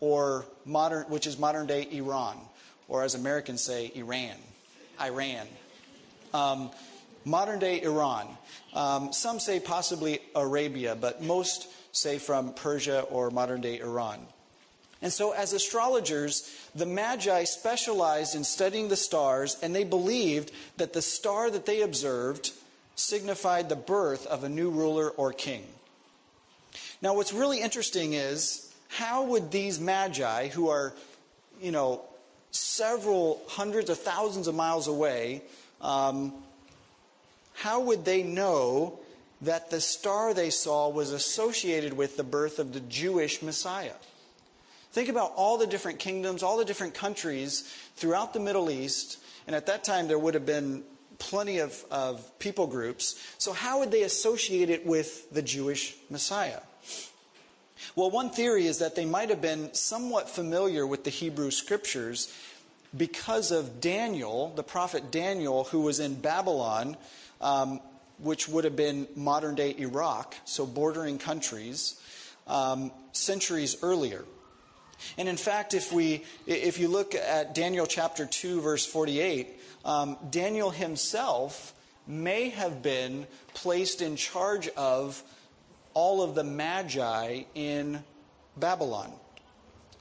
or 0.01 0.47
modern, 0.65 1.05
which 1.05 1.27
is 1.27 1.39
modern 1.39 1.67
day 1.67 1.87
Iran, 1.93 2.37
or 2.89 3.05
as 3.05 3.15
Americans 3.15 3.63
say, 3.63 3.93
Iran, 3.95 4.37
Iran. 5.01 5.47
Um, 6.33 6.71
modern 7.25 7.59
day 7.59 7.83
Iran. 7.83 8.29
Um, 8.75 9.13
some 9.13 9.41
say 9.41 9.61
possibly 9.61 10.21
Arabia, 10.35 10.95
but 10.95 11.23
most 11.23 11.69
say 11.93 12.19
from 12.19 12.55
Persia 12.55 13.03
or 13.03 13.31
modern 13.31 13.61
day 13.61 13.79
Iran. 13.79 14.21
And 15.03 15.13
so, 15.13 15.33
as 15.33 15.53
astrologers, 15.53 16.51
the 16.75 16.85
Magi 16.85 17.45
specialized 17.45 18.35
in 18.35 18.45
studying 18.45 18.89
the 18.89 18.97
stars, 18.97 19.57
and 19.63 19.75
they 19.75 19.85
believed 19.85 20.53
that 20.77 20.93
the 20.93 21.01
star 21.01 21.51
that 21.51 21.65
they 21.65 21.81
observed 21.81 22.53
signified 22.97 23.69
the 23.69 23.77
birth 23.77 24.27
of 24.27 24.45
a 24.45 24.49
new 24.49 24.69
ruler 24.69 25.09
or 25.11 25.33
king. 25.33 25.65
Now, 27.01 27.15
what's 27.15 27.33
really 27.33 27.63
interesting 27.63 28.13
is 28.13 28.71
how 28.89 29.25
would 29.25 29.51
these 29.51 29.81
magi, 29.81 30.49
who 30.49 30.69
are, 30.69 30.93
you 31.63 31.73
know, 31.73 32.03
several 32.51 33.41
hundreds 33.49 33.89
or 33.89 33.95
thousands 33.95 34.49
of 34.49 34.55
miles 34.55 34.87
away, 34.87 35.43
um, 35.81 36.35
how 37.61 37.81
would 37.81 38.07
they 38.07 38.23
know 38.23 38.99
that 39.43 39.71
the 39.71 39.83
star 39.83 40.33
they 40.33 40.49
saw 40.49 40.89
was 40.89 41.13
associated 41.13 41.93
with 41.93 42.17
the 42.17 42.25
birth 42.25 42.59
of 42.59 42.73
the 42.73 42.81
Jewish 42.81 43.43
Messiah? 43.43 43.93
Think 44.93 45.11
about 45.11 45.35
all 45.37 45.59
the 45.59 45.67
different 45.67 45.99
kingdoms, 45.99 46.43
all 46.43 46.57
the 46.57 46.65
different 46.65 46.95
countries 46.95 47.71
throughout 47.97 48.33
the 48.33 48.41
Middle 48.41 48.71
East, 48.71 49.19
and 49.47 49.55
at 49.55 49.67
that 49.67 49.85
time 49.85 50.09
there 50.09 50.19
would 50.19 50.33
have 50.33 50.47
been 50.47 50.83
plenty 51.19 51.59
of, 51.59 51.85
of 51.91 52.39
people 52.39 52.67
groups. 52.67 53.23
So, 53.37 53.53
how 53.53 53.81
would 53.81 53.91
they 53.91 54.05
associate 54.05 54.71
it 54.71 54.87
with 54.87 55.31
the 55.31 55.43
Jewish 55.43 55.97
Messiah? 56.09 56.61
Well, 57.95 58.11
one 58.11 58.31
theory 58.31 58.67
is 58.67 58.79
that 58.79 58.97
they 58.97 59.05
might 59.05 59.29
have 59.29 59.43
been 59.43 59.75
somewhat 59.75 60.31
familiar 60.31 60.87
with 60.87 61.05
the 61.05 61.11
Hebrew 61.11 61.51
scriptures 61.51 62.35
because 62.97 63.51
of 63.51 63.83
Daniel, 63.83 64.51
the 64.57 64.63
prophet 64.63 65.11
Daniel, 65.11 65.65
who 65.65 65.83
was 65.83 66.01
in 66.01 66.15
Babylon, 66.15 66.97
um, 67.41 67.81
which 68.19 68.49
would 68.49 68.65
have 68.65 68.77
been 68.77 69.07
modern 69.17 69.55
day 69.55 69.75
Iraq, 69.79 70.35
so 70.45 70.67
bordering 70.67 71.19
countries, 71.19 72.01
um, 72.47 72.93
centuries 73.13 73.77
earlier. 73.83 74.25
And 75.17 75.29
in 75.29 75.37
fact, 75.37 75.75
if, 75.75 75.93
we, 75.93 76.25
if 76.47 76.79
you 76.79 76.89
look 76.89 77.15
at 77.15 77.55
Daniel 77.55 77.87
chapter 77.87 78.27
2, 78.27 78.61
verse 78.61 78.85
48, 78.85 79.49
um, 79.85 80.19
Daniel 80.31 80.71
himself 80.71 81.75
may 82.07 82.51
have 82.51 82.83
been 82.83 83.27
placed 83.55 84.03
in 84.03 84.17
charge 84.17 84.69
of 84.69 85.23
all 85.95 86.23
of 86.23 86.35
the 86.35 86.45
magi 86.45 87.43
in 87.55 88.03
Babylon. 88.57 89.13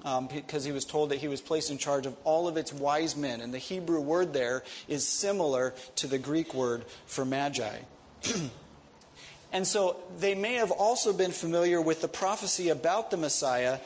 Um, 0.05 0.29
because 0.33 0.63
he 0.63 0.71
was 0.71 0.85
told 0.85 1.09
that 1.09 1.17
he 1.17 1.27
was 1.27 1.41
placed 1.41 1.71
in 1.71 1.77
charge 1.77 2.05
of 2.05 2.15
all 2.23 2.47
of 2.47 2.55
its 2.55 2.71
wise 2.71 3.17
men. 3.17 3.41
And 3.41 3.53
the 3.53 3.57
Hebrew 3.57 3.99
word 3.99 4.31
there 4.31 4.63
is 4.87 5.05
similar 5.05 5.73
to 5.97 6.07
the 6.07 6.17
Greek 6.17 6.53
word 6.53 6.85
for 7.05 7.25
magi. 7.25 7.79
and 9.51 9.67
so 9.67 9.97
they 10.17 10.35
may 10.35 10.53
have 10.53 10.71
also 10.71 11.11
been 11.11 11.31
familiar 11.31 11.81
with 11.81 11.99
the 11.99 12.07
prophecy 12.07 12.69
about 12.69 13.11
the 13.11 13.17
Messiah 13.17 13.79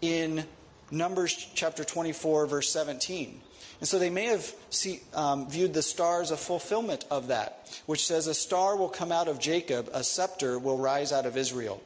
in 0.00 0.44
Numbers 0.92 1.34
chapter 1.54 1.82
24, 1.82 2.46
verse 2.46 2.70
17. 2.70 3.40
And 3.80 3.88
so 3.88 3.98
they 3.98 4.10
may 4.10 4.26
have 4.26 4.54
see, 4.70 5.00
um, 5.14 5.50
viewed 5.50 5.74
the 5.74 5.82
star 5.82 6.22
as 6.22 6.30
a 6.30 6.36
fulfillment 6.36 7.04
of 7.10 7.28
that, 7.28 7.68
which 7.86 8.06
says, 8.06 8.26
A 8.26 8.34
star 8.34 8.76
will 8.76 8.88
come 8.88 9.12
out 9.12 9.28
of 9.28 9.38
Jacob, 9.38 9.90
a 9.92 10.02
scepter 10.02 10.58
will 10.58 10.78
rise 10.78 11.12
out 11.12 11.26
of 11.26 11.36
Israel. 11.36 11.82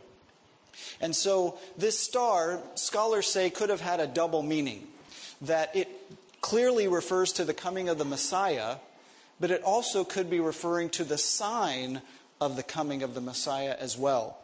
And 1.00 1.14
so 1.14 1.58
this 1.76 1.98
star, 1.98 2.60
scholars 2.74 3.26
say, 3.26 3.50
could 3.50 3.70
have 3.70 3.80
had 3.80 4.00
a 4.00 4.06
double 4.06 4.42
meaning. 4.42 4.86
That 5.42 5.74
it 5.74 5.88
clearly 6.40 6.88
refers 6.88 7.32
to 7.32 7.44
the 7.44 7.54
coming 7.54 7.88
of 7.88 7.98
the 7.98 8.04
Messiah, 8.04 8.76
but 9.38 9.50
it 9.50 9.62
also 9.62 10.04
could 10.04 10.28
be 10.28 10.40
referring 10.40 10.90
to 10.90 11.04
the 11.04 11.18
sign 11.18 12.02
of 12.40 12.56
the 12.56 12.62
coming 12.62 13.02
of 13.02 13.14
the 13.14 13.20
Messiah 13.20 13.76
as 13.78 13.96
well. 13.96 14.38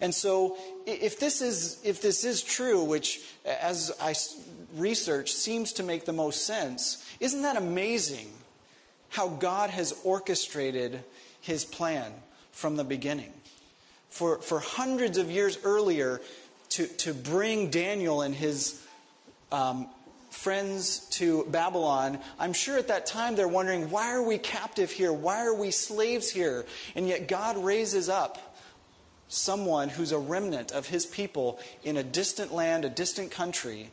And 0.00 0.14
so, 0.14 0.56
if 0.86 1.18
this 1.20 1.42
is, 1.42 1.78
if 1.84 2.00
this 2.00 2.24
is 2.24 2.42
true, 2.42 2.82
which 2.82 3.20
as 3.44 3.92
I 4.00 4.14
research 4.74 5.32
seems 5.32 5.72
to 5.74 5.82
make 5.82 6.04
the 6.04 6.12
most 6.12 6.46
sense, 6.46 7.04
isn't 7.20 7.42
that 7.42 7.56
amazing 7.56 8.32
how 9.10 9.28
God 9.28 9.70
has 9.70 9.94
orchestrated 10.04 11.02
his 11.40 11.64
plan 11.64 12.12
from 12.52 12.76
the 12.76 12.84
beginning? 12.84 13.32
For, 14.16 14.38
for 14.38 14.60
hundreds 14.60 15.18
of 15.18 15.30
years 15.30 15.58
earlier, 15.62 16.22
to, 16.70 16.86
to 16.86 17.12
bring 17.12 17.68
Daniel 17.68 18.22
and 18.22 18.34
his 18.34 18.82
um, 19.52 19.88
friends 20.30 21.00
to 21.10 21.44
Babylon, 21.50 22.18
I'm 22.38 22.54
sure 22.54 22.78
at 22.78 22.88
that 22.88 23.04
time 23.04 23.36
they're 23.36 23.46
wondering, 23.46 23.90
why 23.90 24.14
are 24.14 24.22
we 24.22 24.38
captive 24.38 24.90
here? 24.90 25.12
Why 25.12 25.44
are 25.44 25.54
we 25.54 25.70
slaves 25.70 26.30
here? 26.30 26.64
And 26.94 27.06
yet 27.06 27.28
God 27.28 27.62
raises 27.62 28.08
up 28.08 28.56
someone 29.28 29.90
who's 29.90 30.12
a 30.12 30.18
remnant 30.18 30.72
of 30.72 30.86
his 30.86 31.04
people 31.04 31.60
in 31.84 31.98
a 31.98 32.02
distant 32.02 32.54
land, 32.54 32.86
a 32.86 32.88
distant 32.88 33.30
country. 33.30 33.90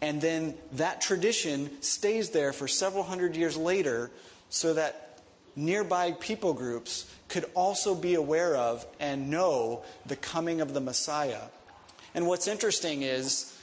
And 0.00 0.20
then 0.20 0.54
that 0.74 1.00
tradition 1.00 1.82
stays 1.82 2.30
there 2.30 2.52
for 2.52 2.68
several 2.68 3.02
hundred 3.02 3.34
years 3.34 3.56
later 3.56 4.12
so 4.48 4.74
that 4.74 5.13
nearby 5.56 6.12
people 6.12 6.54
groups 6.54 7.10
could 7.28 7.44
also 7.54 7.94
be 7.94 8.14
aware 8.14 8.56
of 8.56 8.86
and 9.00 9.30
know 9.30 9.82
the 10.06 10.16
coming 10.16 10.60
of 10.60 10.74
the 10.74 10.80
Messiah. 10.80 11.42
And 12.14 12.26
what's 12.26 12.46
interesting 12.46 13.02
is 13.02 13.56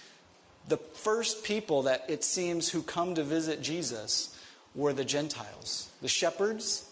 the 0.68 0.78
first 0.78 1.44
people 1.44 1.84
that 1.84 2.06
it 2.08 2.24
seems 2.24 2.70
who 2.70 2.82
come 2.82 3.16
to 3.16 3.24
visit 3.24 3.62
Jesus 3.62 4.38
were 4.76 4.94
the 4.94 5.06
Gentiles, 5.06 5.90
the 6.02 6.08
shepherds, 6.08 6.90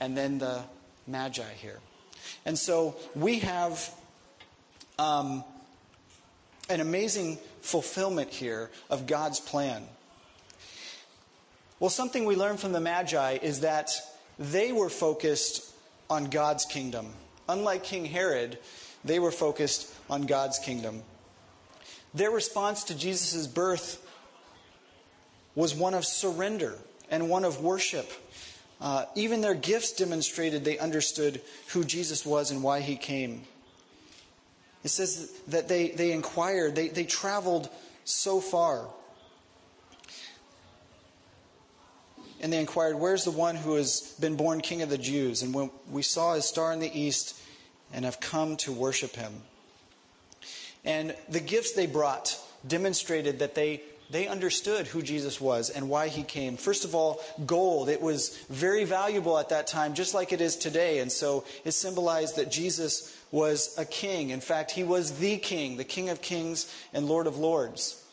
and 0.00 0.16
then 0.16 0.38
the 0.38 0.62
Magi 1.06 1.52
here. 1.60 1.80
And 2.46 2.58
so 2.58 2.96
we 3.14 3.40
have 3.40 3.92
um, 4.98 5.44
an 6.68 6.80
amazing 6.80 7.38
fulfillment 7.60 8.30
here 8.30 8.70
of 8.90 9.06
God's 9.06 9.40
plan. 9.40 9.84
Well, 11.80 11.90
something 11.90 12.24
we 12.24 12.36
learn 12.36 12.56
from 12.56 12.72
the 12.72 12.80
Magi 12.80 13.38
is 13.42 13.60
that 13.60 13.90
they 14.38 14.72
were 14.72 14.90
focused 14.90 15.72
on 16.10 16.26
God's 16.26 16.64
kingdom. 16.64 17.08
Unlike 17.48 17.84
King 17.84 18.04
Herod, 18.06 18.58
they 19.04 19.18
were 19.18 19.30
focused 19.30 19.92
on 20.08 20.22
God's 20.26 20.58
kingdom. 20.58 21.02
Their 22.14 22.30
response 22.30 22.84
to 22.84 22.94
Jesus' 22.94 23.46
birth 23.46 24.00
was 25.54 25.74
one 25.74 25.94
of 25.94 26.04
surrender 26.04 26.78
and 27.10 27.28
one 27.28 27.44
of 27.44 27.60
worship. 27.62 28.10
Uh, 28.80 29.04
even 29.14 29.40
their 29.40 29.54
gifts 29.54 29.92
demonstrated 29.92 30.64
they 30.64 30.78
understood 30.78 31.40
who 31.68 31.84
Jesus 31.84 32.26
was 32.26 32.50
and 32.50 32.62
why 32.62 32.80
he 32.80 32.96
came. 32.96 33.42
It 34.82 34.88
says 34.88 35.32
that 35.48 35.68
they, 35.68 35.88
they 35.88 36.12
inquired, 36.12 36.74
they, 36.74 36.88
they 36.88 37.04
traveled 37.04 37.70
so 38.04 38.40
far. 38.40 38.86
And 42.44 42.52
they 42.52 42.60
inquired, 42.60 42.96
Where's 42.96 43.24
the 43.24 43.30
one 43.30 43.56
who 43.56 43.76
has 43.76 44.14
been 44.20 44.36
born 44.36 44.60
king 44.60 44.82
of 44.82 44.90
the 44.90 44.98
Jews? 44.98 45.40
And 45.40 45.54
when 45.54 45.70
we 45.90 46.02
saw 46.02 46.34
his 46.34 46.44
star 46.44 46.74
in 46.74 46.78
the 46.78 47.00
east 47.00 47.40
and 47.90 48.04
have 48.04 48.20
come 48.20 48.58
to 48.58 48.70
worship 48.70 49.16
him. 49.16 49.32
And 50.84 51.16
the 51.26 51.40
gifts 51.40 51.72
they 51.72 51.86
brought 51.86 52.38
demonstrated 52.68 53.38
that 53.38 53.54
they, 53.54 53.80
they 54.10 54.28
understood 54.28 54.86
who 54.88 55.00
Jesus 55.00 55.40
was 55.40 55.70
and 55.70 55.88
why 55.88 56.08
he 56.08 56.22
came. 56.22 56.58
First 56.58 56.84
of 56.84 56.94
all, 56.94 57.22
gold. 57.46 57.88
It 57.88 58.02
was 58.02 58.36
very 58.50 58.84
valuable 58.84 59.38
at 59.38 59.48
that 59.48 59.66
time, 59.66 59.94
just 59.94 60.12
like 60.12 60.30
it 60.30 60.42
is 60.42 60.54
today. 60.54 60.98
And 60.98 61.10
so 61.10 61.46
it 61.64 61.72
symbolized 61.72 62.36
that 62.36 62.50
Jesus 62.50 63.18
was 63.30 63.74
a 63.78 63.86
king. 63.86 64.28
In 64.28 64.42
fact, 64.42 64.72
he 64.72 64.84
was 64.84 65.12
the 65.12 65.38
king, 65.38 65.78
the 65.78 65.82
king 65.82 66.10
of 66.10 66.20
kings 66.20 66.70
and 66.92 67.08
lord 67.08 67.26
of 67.26 67.38
lords. 67.38 68.03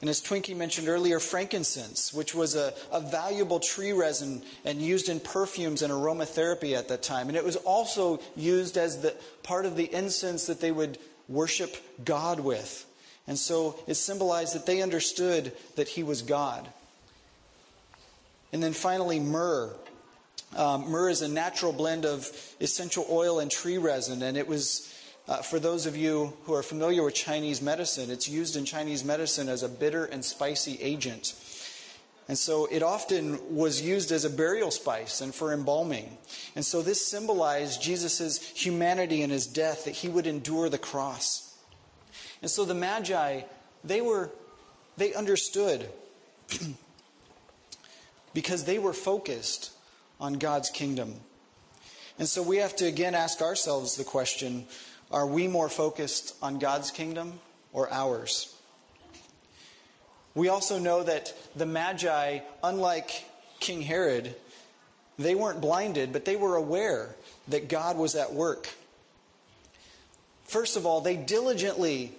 And 0.00 0.08
as 0.08 0.20
Twinkie 0.20 0.56
mentioned 0.56 0.88
earlier, 0.88 1.18
frankincense, 1.18 2.14
which 2.14 2.32
was 2.34 2.54
a, 2.54 2.72
a, 2.92 3.00
valuable 3.00 3.58
tree 3.58 3.92
resin 3.92 4.42
and 4.64 4.80
used 4.80 5.08
in 5.08 5.18
perfumes 5.18 5.82
and 5.82 5.92
aromatherapy 5.92 6.76
at 6.76 6.88
that 6.88 7.02
time. 7.02 7.28
And 7.28 7.36
it 7.36 7.44
was 7.44 7.56
also 7.56 8.20
used 8.36 8.76
as 8.76 9.00
the 9.00 9.14
part 9.42 9.66
of 9.66 9.74
the 9.74 9.92
incense 9.92 10.46
that 10.46 10.60
they 10.60 10.70
would 10.70 10.98
worship 11.28 11.76
God 12.04 12.38
with. 12.38 12.86
And 13.26 13.36
so 13.36 13.76
it 13.88 13.94
symbolized 13.94 14.54
that 14.54 14.66
they 14.66 14.82
understood 14.82 15.52
that 15.74 15.88
he 15.88 16.04
was 16.04 16.22
God. 16.22 16.68
And 18.52 18.62
then 18.62 18.72
finally, 18.72 19.18
myrrh. 19.18 19.74
Um, 20.56 20.90
myrrh 20.90 21.10
is 21.10 21.22
a 21.22 21.28
natural 21.28 21.72
blend 21.72 22.06
of 22.06 22.30
essential 22.60 23.04
oil 23.10 23.40
and 23.40 23.50
tree 23.50 23.76
resin, 23.76 24.22
and 24.22 24.36
it 24.36 24.48
was 24.48 24.94
uh, 25.28 25.42
for 25.42 25.60
those 25.60 25.84
of 25.84 25.96
you 25.96 26.32
who 26.44 26.54
are 26.54 26.62
familiar 26.62 27.02
with 27.02 27.14
Chinese 27.14 27.60
medicine, 27.60 28.10
it's 28.10 28.28
used 28.28 28.56
in 28.56 28.64
Chinese 28.64 29.04
medicine 29.04 29.48
as 29.48 29.62
a 29.62 29.68
bitter 29.68 30.06
and 30.06 30.24
spicy 30.24 30.78
agent. 30.80 31.34
And 32.28 32.38
so 32.38 32.66
it 32.70 32.82
often 32.82 33.38
was 33.54 33.82
used 33.82 34.10
as 34.10 34.24
a 34.24 34.30
burial 34.30 34.70
spice 34.70 35.20
and 35.20 35.34
for 35.34 35.52
embalming. 35.52 36.16
And 36.56 36.64
so 36.64 36.80
this 36.80 37.06
symbolized 37.06 37.82
Jesus' 37.82 38.38
humanity 38.50 39.22
and 39.22 39.30
his 39.30 39.46
death, 39.46 39.84
that 39.84 39.96
he 39.96 40.08
would 40.08 40.26
endure 40.26 40.70
the 40.70 40.78
cross. 40.78 41.56
And 42.40 42.50
so 42.50 42.64
the 42.64 42.74
Magi, 42.74 43.42
they 43.84 44.00
were, 44.00 44.30
they 44.96 45.12
understood 45.12 45.90
because 48.34 48.64
they 48.64 48.78
were 48.78 48.94
focused 48.94 49.72
on 50.20 50.34
God's 50.34 50.70
kingdom. 50.70 51.16
And 52.18 52.28
so 52.28 52.42
we 52.42 52.56
have 52.58 52.76
to 52.76 52.86
again 52.86 53.14
ask 53.14 53.40
ourselves 53.42 53.96
the 53.96 54.04
question 54.04 54.66
are 55.10 55.26
we 55.26 55.48
more 55.48 55.68
focused 55.68 56.34
on 56.42 56.58
God's 56.58 56.90
kingdom 56.90 57.40
or 57.72 57.92
ours? 57.92 58.54
We 60.34 60.48
also 60.48 60.78
know 60.78 61.02
that 61.02 61.34
the 61.56 61.66
Magi, 61.66 62.40
unlike 62.62 63.24
King 63.60 63.82
Herod, 63.82 64.34
they 65.18 65.34
weren't 65.34 65.60
blinded, 65.60 66.12
but 66.12 66.24
they 66.24 66.36
were 66.36 66.56
aware 66.56 67.16
that 67.48 67.68
God 67.68 67.96
was 67.96 68.14
at 68.14 68.32
work. 68.32 68.68
First 70.44 70.76
of 70.76 70.86
all, 70.86 71.00
they 71.00 71.16
diligently 71.16 72.12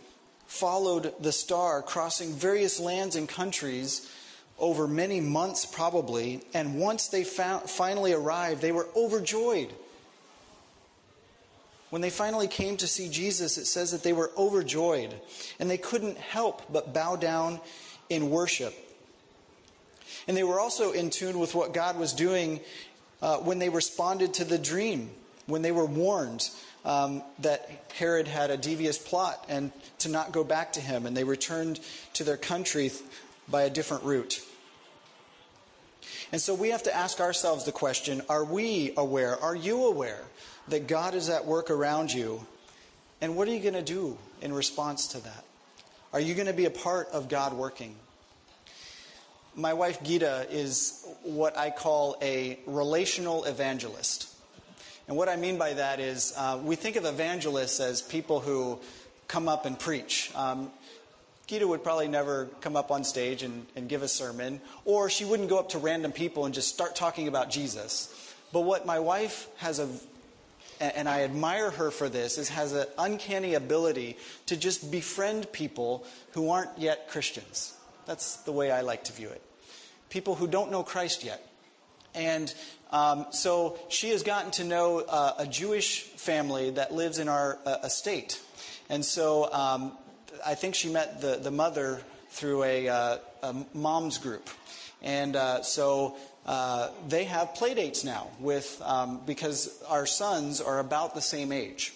followed 0.47 1.13
the 1.19 1.32
star, 1.32 1.82
crossing 1.82 2.34
various 2.34 2.80
lands 2.80 3.15
and 3.15 3.30
countries 3.30 4.12
over 4.58 4.88
many 4.88 5.21
months, 5.21 5.65
probably. 5.65 6.41
And 6.54 6.80
once 6.80 7.08
they 7.08 7.23
found, 7.23 7.69
finally 7.69 8.13
arrived, 8.13 8.62
they 8.62 8.71
were 8.71 8.88
overjoyed 8.95 9.69
when 11.89 12.02
they 12.02 12.10
finally 12.10 12.47
came 12.47 12.78
to 12.78 12.88
see 12.88 13.10
Jesus, 13.10 13.58
it 13.58 13.65
says 13.65 13.91
that 13.91 14.04
they 14.04 14.13
were 14.13 14.32
overjoyed 14.38 15.13
and 15.60 15.69
they 15.69 15.78
couldn't 15.78 16.17
help 16.17 16.71
but 16.71 16.93
bow 16.93 17.15
down 17.15 17.60
in 18.10 18.30
worship. 18.30 18.73
And 20.28 20.38
they 20.38 20.43
were 20.43 20.60
also 20.60 20.91
in 20.91 21.10
tune 21.10 21.39
with 21.39 21.56
what 21.56 21.73
God 21.73 21.97
was 21.97 22.13
doing 22.13 22.60
uh, 23.21 23.38
when 23.38 23.60
they 23.60 23.69
responded 23.69 24.36
to 24.36 24.45
the 24.45 24.58
dream, 24.58 25.10
when 25.47 25.62
they 25.62 25.71
were 25.71 25.86
warned 25.86 26.47
um, 26.86 27.23
that 27.39 27.69
Herod 27.95 28.28
had 28.28 28.52
a 28.52 28.58
devious 28.58 28.97
plot 28.97 29.45
and 29.49 29.71
to 29.99 30.10
not 30.10 30.32
go 30.32 30.43
back 30.43 30.73
to 30.73 30.82
him, 30.82 31.06
and 31.06 31.17
they 31.17 31.23
returned 31.23 31.80
to 32.13 32.23
their 32.23 32.38
country 32.38 32.91
by 33.47 33.63
a 33.63 33.69
different 33.69 34.04
route. 34.04 34.41
And 36.32 36.39
so 36.39 36.54
we 36.54 36.69
have 36.69 36.84
to 36.84 36.95
ask 36.95 37.19
ourselves 37.19 37.65
the 37.65 37.71
question 37.71 38.21
are 38.30 38.45
we 38.45 38.93
aware? 38.95 39.36
Are 39.38 39.56
you 39.56 39.86
aware 39.86 40.21
that 40.71 40.88
God 40.88 41.15
is 41.15 41.29
at 41.29 41.45
work 41.45 41.69
around 41.69 42.12
you. 42.12 42.45
And 43.21 43.36
what 43.36 43.47
are 43.47 43.53
you 43.53 43.60
going 43.60 43.73
to 43.73 43.82
do 43.82 44.17
in 44.41 44.53
response 44.53 45.08
to 45.10 45.23
that? 45.23 45.43
Are 46.13 46.19
you 46.19 46.34
going 46.34 46.47
to 46.47 46.53
be 46.53 46.65
a 46.65 46.71
part 46.71 47.10
of 47.10 47.29
God 47.29 47.53
working? 47.53 47.95
My 49.55 49.73
wife 49.73 50.01
Gita 50.03 50.47
is 50.49 51.05
what 51.23 51.58
I 51.58 51.69
call 51.69 52.17
a 52.21 52.60
relational 52.65 53.43
evangelist. 53.43 54.34
And 55.08 55.17
what 55.17 55.27
I 55.27 55.36
mean 55.36 55.58
by 55.58 55.73
that 55.73 55.99
is 55.99 56.34
uh, 56.38 56.60
we 56.63 56.75
think 56.75 56.95
of 56.95 57.05
evangelists 57.05 57.79
as 57.79 58.01
people 58.01 58.39
who 58.39 58.79
come 59.27 59.47
up 59.49 59.65
and 59.65 59.77
preach. 59.77 60.32
Um, 60.36 60.71
Gita 61.47 61.67
would 61.67 61.84
probably 61.84 62.08
never 62.08 62.45
come 62.62 62.75
up 62.75 62.91
on 62.91 63.03
stage 63.03 63.41
and, 63.41 63.65
and 63.75 63.89
give 63.89 64.03
a 64.03 64.08
sermon, 64.08 64.62
or 64.86 65.10
she 65.10 65.25
wouldn't 65.25 65.49
go 65.49 65.58
up 65.58 65.69
to 65.69 65.79
random 65.79 66.12
people 66.12 66.45
and 66.45 66.53
just 66.53 66.67
start 66.69 66.95
talking 66.95 67.27
about 67.27 67.49
Jesus. 67.49 68.36
But 68.53 68.62
what 68.62 68.86
my 68.86 68.99
wife 68.99 69.47
has 69.58 69.79
a 69.79 69.89
and 70.79 71.09
I 71.09 71.23
admire 71.23 71.71
her 71.71 71.91
for 71.91 72.09
this, 72.09 72.37
is 72.37 72.49
has 72.49 72.73
an 72.73 72.87
uncanny 72.97 73.53
ability 73.53 74.17
to 74.47 74.57
just 74.57 74.91
befriend 74.91 75.51
people 75.51 76.05
who 76.31 76.49
aren't 76.51 76.77
yet 76.77 77.09
Christians. 77.09 77.75
That's 78.05 78.37
the 78.37 78.51
way 78.51 78.71
I 78.71 78.81
like 78.81 79.03
to 79.05 79.13
view 79.13 79.29
it. 79.29 79.41
People 80.09 80.35
who 80.35 80.47
don't 80.47 80.71
know 80.71 80.83
Christ 80.83 81.23
yet. 81.23 81.45
And 82.15 82.53
um, 82.91 83.27
so 83.31 83.77
she 83.89 84.09
has 84.09 84.23
gotten 84.23 84.51
to 84.51 84.63
know 84.63 84.99
uh, 84.99 85.33
a 85.37 85.45
Jewish 85.45 86.01
family 86.01 86.71
that 86.71 86.91
lives 86.91 87.19
in 87.19 87.29
our 87.29 87.59
uh, 87.65 87.77
estate. 87.83 88.41
And 88.89 89.05
so 89.05 89.51
um, 89.53 89.91
I 90.45 90.55
think 90.55 90.73
she 90.73 90.89
met 90.89 91.21
the, 91.21 91.35
the 91.35 91.51
mother 91.51 92.01
through 92.29 92.63
a, 92.63 92.89
uh, 92.89 93.17
a 93.43 93.55
mom's 93.73 94.17
group. 94.17 94.49
And 95.01 95.35
uh, 95.35 95.61
so 95.61 96.17
uh, 96.49 96.89
they 97.07 97.25
have 97.25 97.53
play 97.53 97.75
dates 97.75 98.03
now 98.03 98.27
with, 98.39 98.81
um, 98.83 99.21
because 99.27 99.83
our 99.88 100.07
sons 100.07 100.59
are 100.59 100.79
about 100.79 101.13
the 101.13 101.21
same 101.21 101.51
age. 101.51 101.93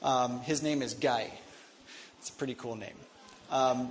Um, 0.00 0.38
his 0.42 0.62
name 0.62 0.80
is 0.80 0.94
Guy. 0.94 1.28
It's 2.20 2.30
a 2.30 2.32
pretty 2.34 2.54
cool 2.54 2.76
name. 2.76 2.94
Um, 3.50 3.90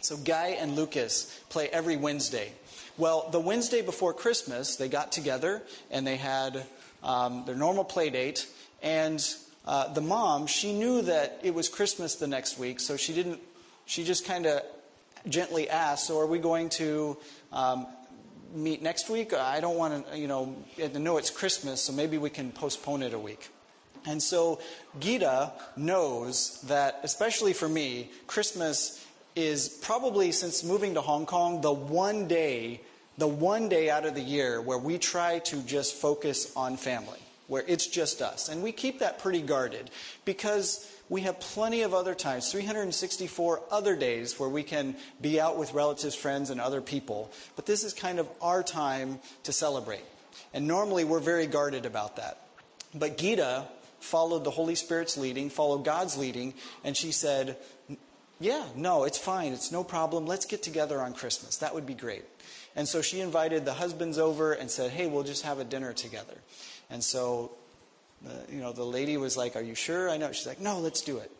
so 0.00 0.16
Guy 0.16 0.56
and 0.58 0.74
Lucas 0.74 1.38
play 1.48 1.68
every 1.68 1.96
Wednesday. 1.96 2.50
Well, 2.98 3.28
the 3.30 3.38
Wednesday 3.38 3.82
before 3.82 4.12
Christmas, 4.12 4.74
they 4.74 4.88
got 4.88 5.12
together 5.12 5.62
and 5.92 6.04
they 6.04 6.16
had 6.16 6.64
um, 7.04 7.44
their 7.46 7.54
normal 7.54 7.84
play 7.84 8.10
date. 8.10 8.48
And 8.82 9.24
uh, 9.64 9.92
the 9.92 10.00
mom, 10.00 10.48
she 10.48 10.72
knew 10.72 11.02
that 11.02 11.38
it 11.44 11.54
was 11.54 11.68
Christmas 11.68 12.16
the 12.16 12.26
next 12.26 12.58
week, 12.58 12.80
so 12.80 12.96
she 12.96 13.12
didn't. 13.12 13.38
She 13.86 14.02
just 14.02 14.24
kind 14.24 14.46
of 14.46 14.62
gently 15.28 15.70
asked, 15.70 16.08
"So 16.08 16.18
are 16.18 16.26
we 16.26 16.40
going 16.40 16.68
to 16.70 17.16
um, 17.52 17.86
meet 18.54 18.82
next 18.82 19.08
week? 19.08 19.32
I 19.32 19.60
don't 19.60 19.76
want 19.76 20.10
to, 20.10 20.18
you 20.18 20.28
know, 20.28 20.54
know 20.78 21.16
it's 21.16 21.30
Christmas, 21.30 21.82
so 21.82 21.92
maybe 21.92 22.18
we 22.18 22.30
can 22.30 22.52
postpone 22.52 23.02
it 23.02 23.14
a 23.14 23.18
week." 23.18 23.50
And 24.04 24.22
so 24.22 24.58
Gita 24.98 25.52
knows 25.76 26.60
that, 26.62 27.00
especially 27.02 27.52
for 27.52 27.68
me, 27.68 28.10
Christmas 28.26 29.04
is 29.36 29.68
probably 29.68 30.32
since 30.32 30.64
moving 30.64 30.94
to 30.94 31.00
Hong 31.00 31.24
Kong 31.24 31.60
the 31.60 31.72
one 31.72 32.26
day, 32.26 32.80
the 33.16 33.28
one 33.28 33.68
day 33.68 33.90
out 33.90 34.04
of 34.04 34.14
the 34.14 34.20
year 34.20 34.60
where 34.60 34.78
we 34.78 34.98
try 34.98 35.38
to 35.40 35.56
just 35.62 35.94
focus 35.94 36.52
on 36.56 36.76
family, 36.76 37.20
where 37.52 37.64
it's 37.66 37.86
just 37.86 38.22
us. 38.22 38.48
And 38.48 38.62
we 38.62 38.72
keep 38.72 39.00
that 39.00 39.18
pretty 39.18 39.42
guarded 39.42 39.90
because 40.24 40.90
we 41.10 41.20
have 41.20 41.38
plenty 41.38 41.82
of 41.82 41.92
other 41.92 42.14
times, 42.14 42.50
364 42.50 43.60
other 43.70 43.94
days 43.94 44.40
where 44.40 44.48
we 44.48 44.62
can 44.62 44.96
be 45.20 45.38
out 45.38 45.58
with 45.58 45.74
relatives, 45.74 46.14
friends, 46.14 46.48
and 46.48 46.58
other 46.58 46.80
people. 46.80 47.30
But 47.54 47.66
this 47.66 47.84
is 47.84 47.92
kind 47.92 48.18
of 48.18 48.26
our 48.40 48.62
time 48.62 49.18
to 49.42 49.52
celebrate. 49.52 50.06
And 50.54 50.66
normally 50.66 51.04
we're 51.04 51.20
very 51.20 51.46
guarded 51.46 51.84
about 51.84 52.16
that. 52.16 52.40
But 52.94 53.18
Gita 53.18 53.66
followed 54.00 54.44
the 54.44 54.50
Holy 54.50 54.74
Spirit's 54.74 55.18
leading, 55.18 55.50
followed 55.50 55.84
God's 55.84 56.16
leading, 56.16 56.54
and 56.84 56.96
she 56.96 57.12
said, 57.12 57.58
Yeah, 58.40 58.64
no, 58.74 59.04
it's 59.04 59.18
fine. 59.18 59.52
It's 59.52 59.70
no 59.70 59.84
problem. 59.84 60.24
Let's 60.24 60.46
get 60.46 60.62
together 60.62 61.02
on 61.02 61.12
Christmas. 61.12 61.58
That 61.58 61.74
would 61.74 61.84
be 61.84 61.92
great. 61.92 62.24
And 62.74 62.88
so 62.88 63.02
she 63.02 63.20
invited 63.20 63.66
the 63.66 63.74
husbands 63.74 64.16
over 64.16 64.54
and 64.54 64.70
said, 64.70 64.92
Hey, 64.92 65.06
we'll 65.06 65.22
just 65.22 65.44
have 65.44 65.58
a 65.58 65.64
dinner 65.64 65.92
together. 65.92 66.38
And 66.92 67.02
so, 67.02 67.50
you 68.50 68.60
know, 68.60 68.72
the 68.72 68.84
lady 68.84 69.16
was 69.16 69.36
like, 69.36 69.56
Are 69.56 69.62
you 69.62 69.74
sure? 69.74 70.10
I 70.10 70.18
know. 70.18 70.30
She's 70.30 70.46
like, 70.46 70.60
No, 70.60 70.78
let's 70.78 71.00
do 71.00 71.18
it. 71.18 71.30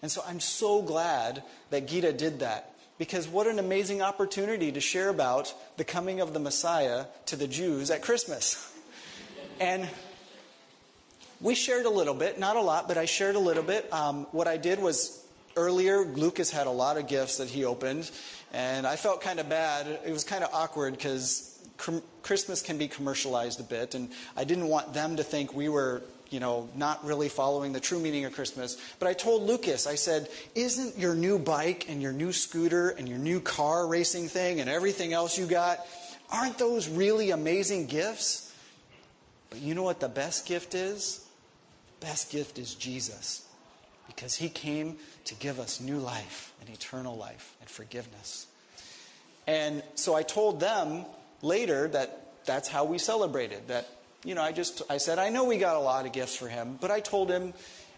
And 0.00 0.10
so 0.10 0.22
I'm 0.26 0.40
so 0.40 0.80
glad 0.80 1.42
that 1.70 1.86
Gita 1.86 2.12
did 2.12 2.38
that 2.40 2.74
because 2.98 3.28
what 3.28 3.46
an 3.48 3.58
amazing 3.58 4.00
opportunity 4.00 4.70
to 4.72 4.80
share 4.80 5.08
about 5.08 5.52
the 5.76 5.84
coming 5.84 6.20
of 6.20 6.32
the 6.32 6.38
Messiah 6.38 7.06
to 7.26 7.36
the 7.36 7.48
Jews 7.48 7.90
at 7.90 8.02
Christmas. 8.02 8.68
And 9.60 9.88
we 11.40 11.54
shared 11.54 11.84
a 11.86 11.90
little 11.90 12.14
bit, 12.14 12.38
not 12.38 12.56
a 12.56 12.60
lot, 12.60 12.88
but 12.88 12.96
I 12.96 13.04
shared 13.04 13.36
a 13.36 13.38
little 13.38 13.62
bit. 13.62 13.92
Um, 13.92 14.26
what 14.32 14.48
I 14.48 14.56
did 14.56 14.80
was 14.80 15.24
earlier, 15.56 16.04
Lucas 16.04 16.50
had 16.50 16.66
a 16.66 16.70
lot 16.70 16.96
of 16.96 17.06
gifts 17.06 17.36
that 17.36 17.48
he 17.48 17.64
opened, 17.64 18.10
and 18.52 18.86
I 18.86 18.96
felt 18.96 19.20
kind 19.20 19.38
of 19.38 19.48
bad. 19.48 19.86
It 20.04 20.10
was 20.10 20.24
kind 20.24 20.42
of 20.42 20.50
awkward 20.52 20.94
because 20.94 21.51
Christmas 22.22 22.62
can 22.62 22.78
be 22.78 22.88
commercialized 22.88 23.60
a 23.60 23.64
bit, 23.64 23.94
and 23.94 24.10
I 24.36 24.44
didn't 24.44 24.68
want 24.68 24.94
them 24.94 25.16
to 25.16 25.22
think 25.22 25.54
we 25.54 25.68
were, 25.68 26.02
you 26.30 26.40
know, 26.40 26.68
not 26.76 27.04
really 27.04 27.28
following 27.28 27.72
the 27.72 27.80
true 27.80 27.98
meaning 27.98 28.24
of 28.24 28.32
Christmas. 28.32 28.76
But 28.98 29.08
I 29.08 29.14
told 29.14 29.42
Lucas, 29.42 29.86
I 29.86 29.96
said, 29.96 30.28
Isn't 30.54 30.98
your 30.98 31.14
new 31.14 31.38
bike 31.38 31.86
and 31.88 32.00
your 32.00 32.12
new 32.12 32.32
scooter 32.32 32.90
and 32.90 33.08
your 33.08 33.18
new 33.18 33.40
car 33.40 33.86
racing 33.86 34.28
thing 34.28 34.60
and 34.60 34.70
everything 34.70 35.12
else 35.12 35.36
you 35.36 35.46
got, 35.46 35.80
aren't 36.30 36.58
those 36.58 36.88
really 36.88 37.30
amazing 37.30 37.86
gifts? 37.86 38.54
But 39.50 39.60
you 39.60 39.74
know 39.74 39.82
what 39.82 40.00
the 40.00 40.08
best 40.08 40.46
gift 40.46 40.74
is? 40.74 41.26
The 42.00 42.06
best 42.06 42.30
gift 42.30 42.58
is 42.58 42.74
Jesus 42.74 43.46
because 44.06 44.34
he 44.34 44.48
came 44.48 44.96
to 45.24 45.34
give 45.34 45.58
us 45.58 45.80
new 45.80 45.98
life 45.98 46.52
and 46.60 46.70
eternal 46.70 47.16
life 47.16 47.54
and 47.60 47.68
forgiveness. 47.68 48.46
And 49.46 49.82
so 49.94 50.14
I 50.14 50.22
told 50.22 50.60
them 50.60 51.04
later 51.42 51.88
that 51.88 52.44
that's 52.46 52.68
how 52.68 52.84
we 52.84 52.98
celebrated. 52.98 53.68
That, 53.68 53.88
you 54.24 54.34
know, 54.34 54.42
I 54.42 54.52
just, 54.52 54.82
I 54.88 54.96
said, 54.96 55.18
I 55.18 55.28
know 55.28 55.44
we 55.44 55.58
got 55.58 55.76
a 55.76 55.80
lot 55.80 56.06
of 56.06 56.12
gifts 56.12 56.36
for 56.36 56.48
him, 56.48 56.78
but 56.80 56.90
I 56.90 57.00
told 57.00 57.30
him, 57.30 57.52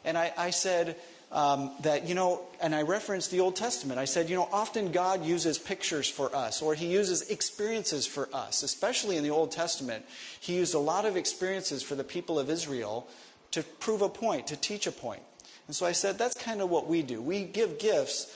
and 0.04 0.18
I, 0.18 0.33
I 0.37 0.50
said, 0.50 0.96
um, 1.35 1.72
that, 1.80 2.07
you 2.07 2.14
know, 2.14 2.42
and 2.61 2.74
I 2.74 2.83
referenced 2.83 3.33
the 3.33 3.40
Old 3.40 3.57
Testament. 3.57 3.98
I 3.98 4.04
said, 4.04 4.30
you 4.30 4.37
know, 4.37 4.48
often 4.52 4.92
God 4.92 5.24
uses 5.24 5.59
pictures 5.59 6.09
for 6.09 6.35
us, 6.35 6.62
or 6.62 6.74
He 6.74 6.87
uses 6.87 7.28
experiences 7.28 8.07
for 8.07 8.28
us, 8.33 8.62
especially 8.62 9.16
in 9.16 9.24
the 9.24 9.30
Old 9.30 9.50
Testament. 9.50 10.04
He 10.38 10.54
used 10.54 10.74
a 10.74 10.78
lot 10.78 11.04
of 11.04 11.16
experiences 11.16 11.83
for 11.83 11.96
the 11.96 12.04
people 12.04 12.38
of 12.38 12.48
Israel 12.50 13.09
to 13.50 13.62
prove 13.62 14.00
a 14.00 14.09
point, 14.09 14.46
to 14.48 14.57
teach 14.57 14.87
a 14.87 14.92
point. 14.92 15.22
And 15.66 15.74
so 15.74 15.87
I 15.87 15.92
said, 15.92 16.18
that's 16.18 16.35
kind 16.35 16.62
of 16.62 16.70
what 16.70 16.87
we 16.87 17.02
do. 17.02 17.20
We 17.20 17.44
give 17.44 17.78
gifts 17.78 18.33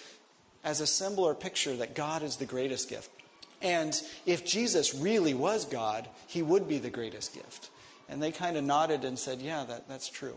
as 0.65 0.81
a 0.81 0.87
symbol 0.87 1.25
or 1.25 1.35
picture 1.35 1.77
that 1.77 1.95
God 1.95 2.23
is 2.23 2.37
the 2.37 2.47
greatest 2.47 2.89
gift. 2.89 3.11
And 3.61 4.01
if 4.25 4.45
Jesus 4.45 4.95
really 4.95 5.35
was 5.35 5.65
God, 5.65 6.09
he 6.27 6.43
would 6.43 6.69
be 6.69 6.79
the 6.79 6.91
greatest 6.91 7.35
gift. 7.35 7.71
And 8.09 8.23
they 8.23 8.31
kind 8.31 8.57
of 8.57 8.65
nodded 8.65 9.05
and 9.05 9.19
said, 9.19 9.41
yeah, 9.41 9.65
that, 9.65 9.89
that's 9.89 10.09
true. 10.09 10.37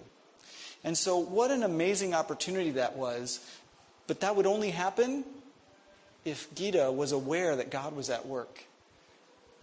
And 0.83 0.97
so, 0.97 1.17
what 1.17 1.51
an 1.51 1.63
amazing 1.63 2.13
opportunity 2.13 2.71
that 2.71 2.95
was. 2.95 3.39
But 4.07 4.21
that 4.21 4.35
would 4.35 4.47
only 4.47 4.71
happen 4.71 5.23
if 6.25 6.53
Gita 6.55 6.91
was 6.91 7.11
aware 7.11 7.55
that 7.55 7.69
God 7.69 7.95
was 7.95 8.09
at 8.09 8.25
work 8.25 8.63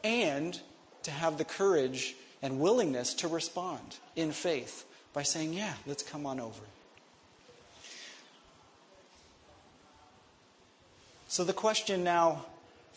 and 0.05 0.59
to 1.03 1.11
have 1.11 1.39
the 1.39 1.45
courage 1.45 2.15
and 2.41 2.61
willingness 2.61 3.15
to 3.15 3.29
respond 3.29 3.97
in 4.15 4.31
faith 4.31 4.85
by 5.13 5.23
saying, 5.23 5.53
Yeah, 5.53 5.75
let's 5.87 6.03
come 6.03 6.25
on 6.25 6.39
over. 6.39 6.63
So 11.27 11.45
the 11.45 11.53
question 11.53 12.05
now 12.05 12.47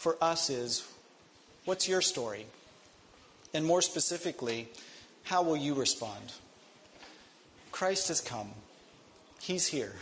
for 0.02 0.18
us 0.20 0.50
is 0.50 0.84
what's 1.66 1.88
your 1.88 2.02
story? 2.02 2.48
And 3.54 3.64
more 3.64 3.84
specifically, 3.84 4.68
how 5.22 5.44
will 5.44 5.56
you 5.56 5.76
respond? 5.76 6.34
Christ 7.72 8.08
has 8.08 8.20
come, 8.20 8.50
He's 9.40 9.68
here. 9.68 9.94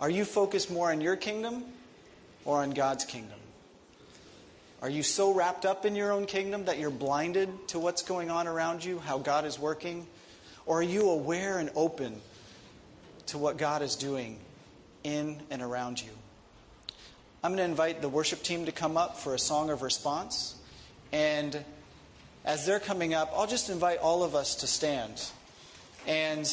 Are 0.00 0.08
you 0.08 0.24
focused 0.24 0.70
more 0.70 0.90
on 0.90 1.02
your 1.02 1.16
kingdom 1.16 1.64
or 2.46 2.62
on 2.62 2.70
God's 2.70 3.04
kingdom? 3.04 3.38
Are 4.80 4.88
you 4.88 5.02
so 5.02 5.34
wrapped 5.34 5.66
up 5.66 5.84
in 5.84 5.94
your 5.94 6.10
own 6.10 6.24
kingdom 6.24 6.64
that 6.64 6.78
you're 6.78 6.88
blinded 6.88 7.68
to 7.68 7.78
what's 7.78 8.02
going 8.02 8.30
on 8.30 8.48
around 8.48 8.82
you, 8.82 9.00
how 9.00 9.18
God 9.18 9.44
is 9.44 9.58
working? 9.58 10.06
Or 10.64 10.78
are 10.78 10.82
you 10.82 11.10
aware 11.10 11.58
and 11.58 11.68
open 11.76 12.22
to 13.26 13.36
what 13.36 13.58
God 13.58 13.82
is 13.82 13.96
doing 13.96 14.38
in 15.04 15.42
and 15.50 15.60
around 15.60 16.00
you? 16.00 16.12
I'm 17.42 17.52
going 17.52 17.64
to 17.64 17.70
invite 17.70 18.02
the 18.02 18.08
worship 18.10 18.42
team 18.42 18.66
to 18.66 18.72
come 18.72 18.98
up 18.98 19.16
for 19.16 19.34
a 19.34 19.38
song 19.38 19.70
of 19.70 19.80
response. 19.80 20.56
And 21.10 21.64
as 22.44 22.66
they're 22.66 22.80
coming 22.80 23.14
up, 23.14 23.32
I'll 23.34 23.46
just 23.46 23.70
invite 23.70 23.98
all 24.00 24.22
of 24.22 24.34
us 24.34 24.56
to 24.56 24.66
stand. 24.66 25.26
And 26.06 26.46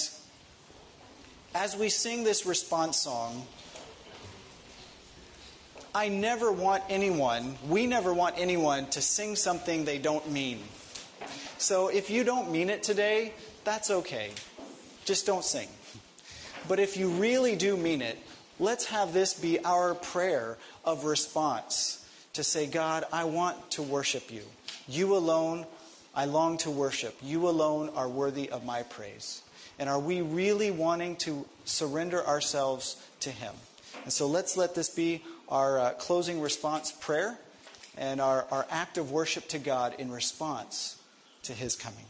as 1.53 1.75
we 1.75 1.89
sing 1.89 2.23
this 2.23 2.45
response 2.45 2.95
song, 2.95 3.45
I 5.93 6.07
never 6.07 6.53
want 6.53 6.83
anyone, 6.89 7.57
we 7.67 7.85
never 7.85 8.13
want 8.13 8.35
anyone 8.37 8.85
to 8.91 9.01
sing 9.01 9.35
something 9.35 9.83
they 9.83 9.97
don't 9.97 10.31
mean. 10.31 10.59
So 11.57 11.89
if 11.89 12.09
you 12.09 12.23
don't 12.23 12.49
mean 12.49 12.69
it 12.69 12.81
today, 12.81 13.33
that's 13.65 13.91
okay. 13.91 14.31
Just 15.03 15.25
don't 15.25 15.43
sing. 15.43 15.67
But 16.69 16.79
if 16.79 16.95
you 16.95 17.09
really 17.09 17.57
do 17.57 17.75
mean 17.75 18.01
it, 18.01 18.17
let's 18.59 18.85
have 18.85 19.11
this 19.11 19.33
be 19.33 19.59
our 19.65 19.93
prayer 19.95 20.57
of 20.87 21.03
response 21.03 22.03
to 22.33 22.43
say, 22.43 22.65
God, 22.65 23.03
I 23.11 23.25
want 23.25 23.71
to 23.71 23.83
worship 23.83 24.31
you. 24.31 24.41
You 24.87 25.15
alone, 25.15 25.65
I 26.15 26.25
long 26.25 26.57
to 26.59 26.71
worship. 26.71 27.15
You 27.21 27.49
alone 27.49 27.91
are 27.95 28.07
worthy 28.07 28.49
of 28.49 28.65
my 28.65 28.83
praise. 28.83 29.41
And 29.77 29.89
are 29.89 29.99
we 29.99 30.21
really 30.21 30.71
wanting 30.71 31.17
to 31.17 31.45
surrender 31.65 32.25
ourselves 32.25 33.03
to 33.19 33.29
Him? 33.29 33.53
And 34.03 34.13
so 34.13 34.27
let's 34.27 34.55
let 34.55 34.73
this 34.73 34.89
be 34.89 35.23
our 35.49 35.79
uh, 35.79 35.89
closing 35.91 36.41
response 36.41 36.91
prayer 36.91 37.37
and 37.97 38.21
our, 38.21 38.45
our 38.49 38.65
act 38.69 38.97
of 38.97 39.11
worship 39.11 39.47
to 39.49 39.59
God 39.59 39.95
in 39.99 40.09
response 40.09 40.97
to 41.43 41.53
His 41.53 41.75
coming. 41.75 42.05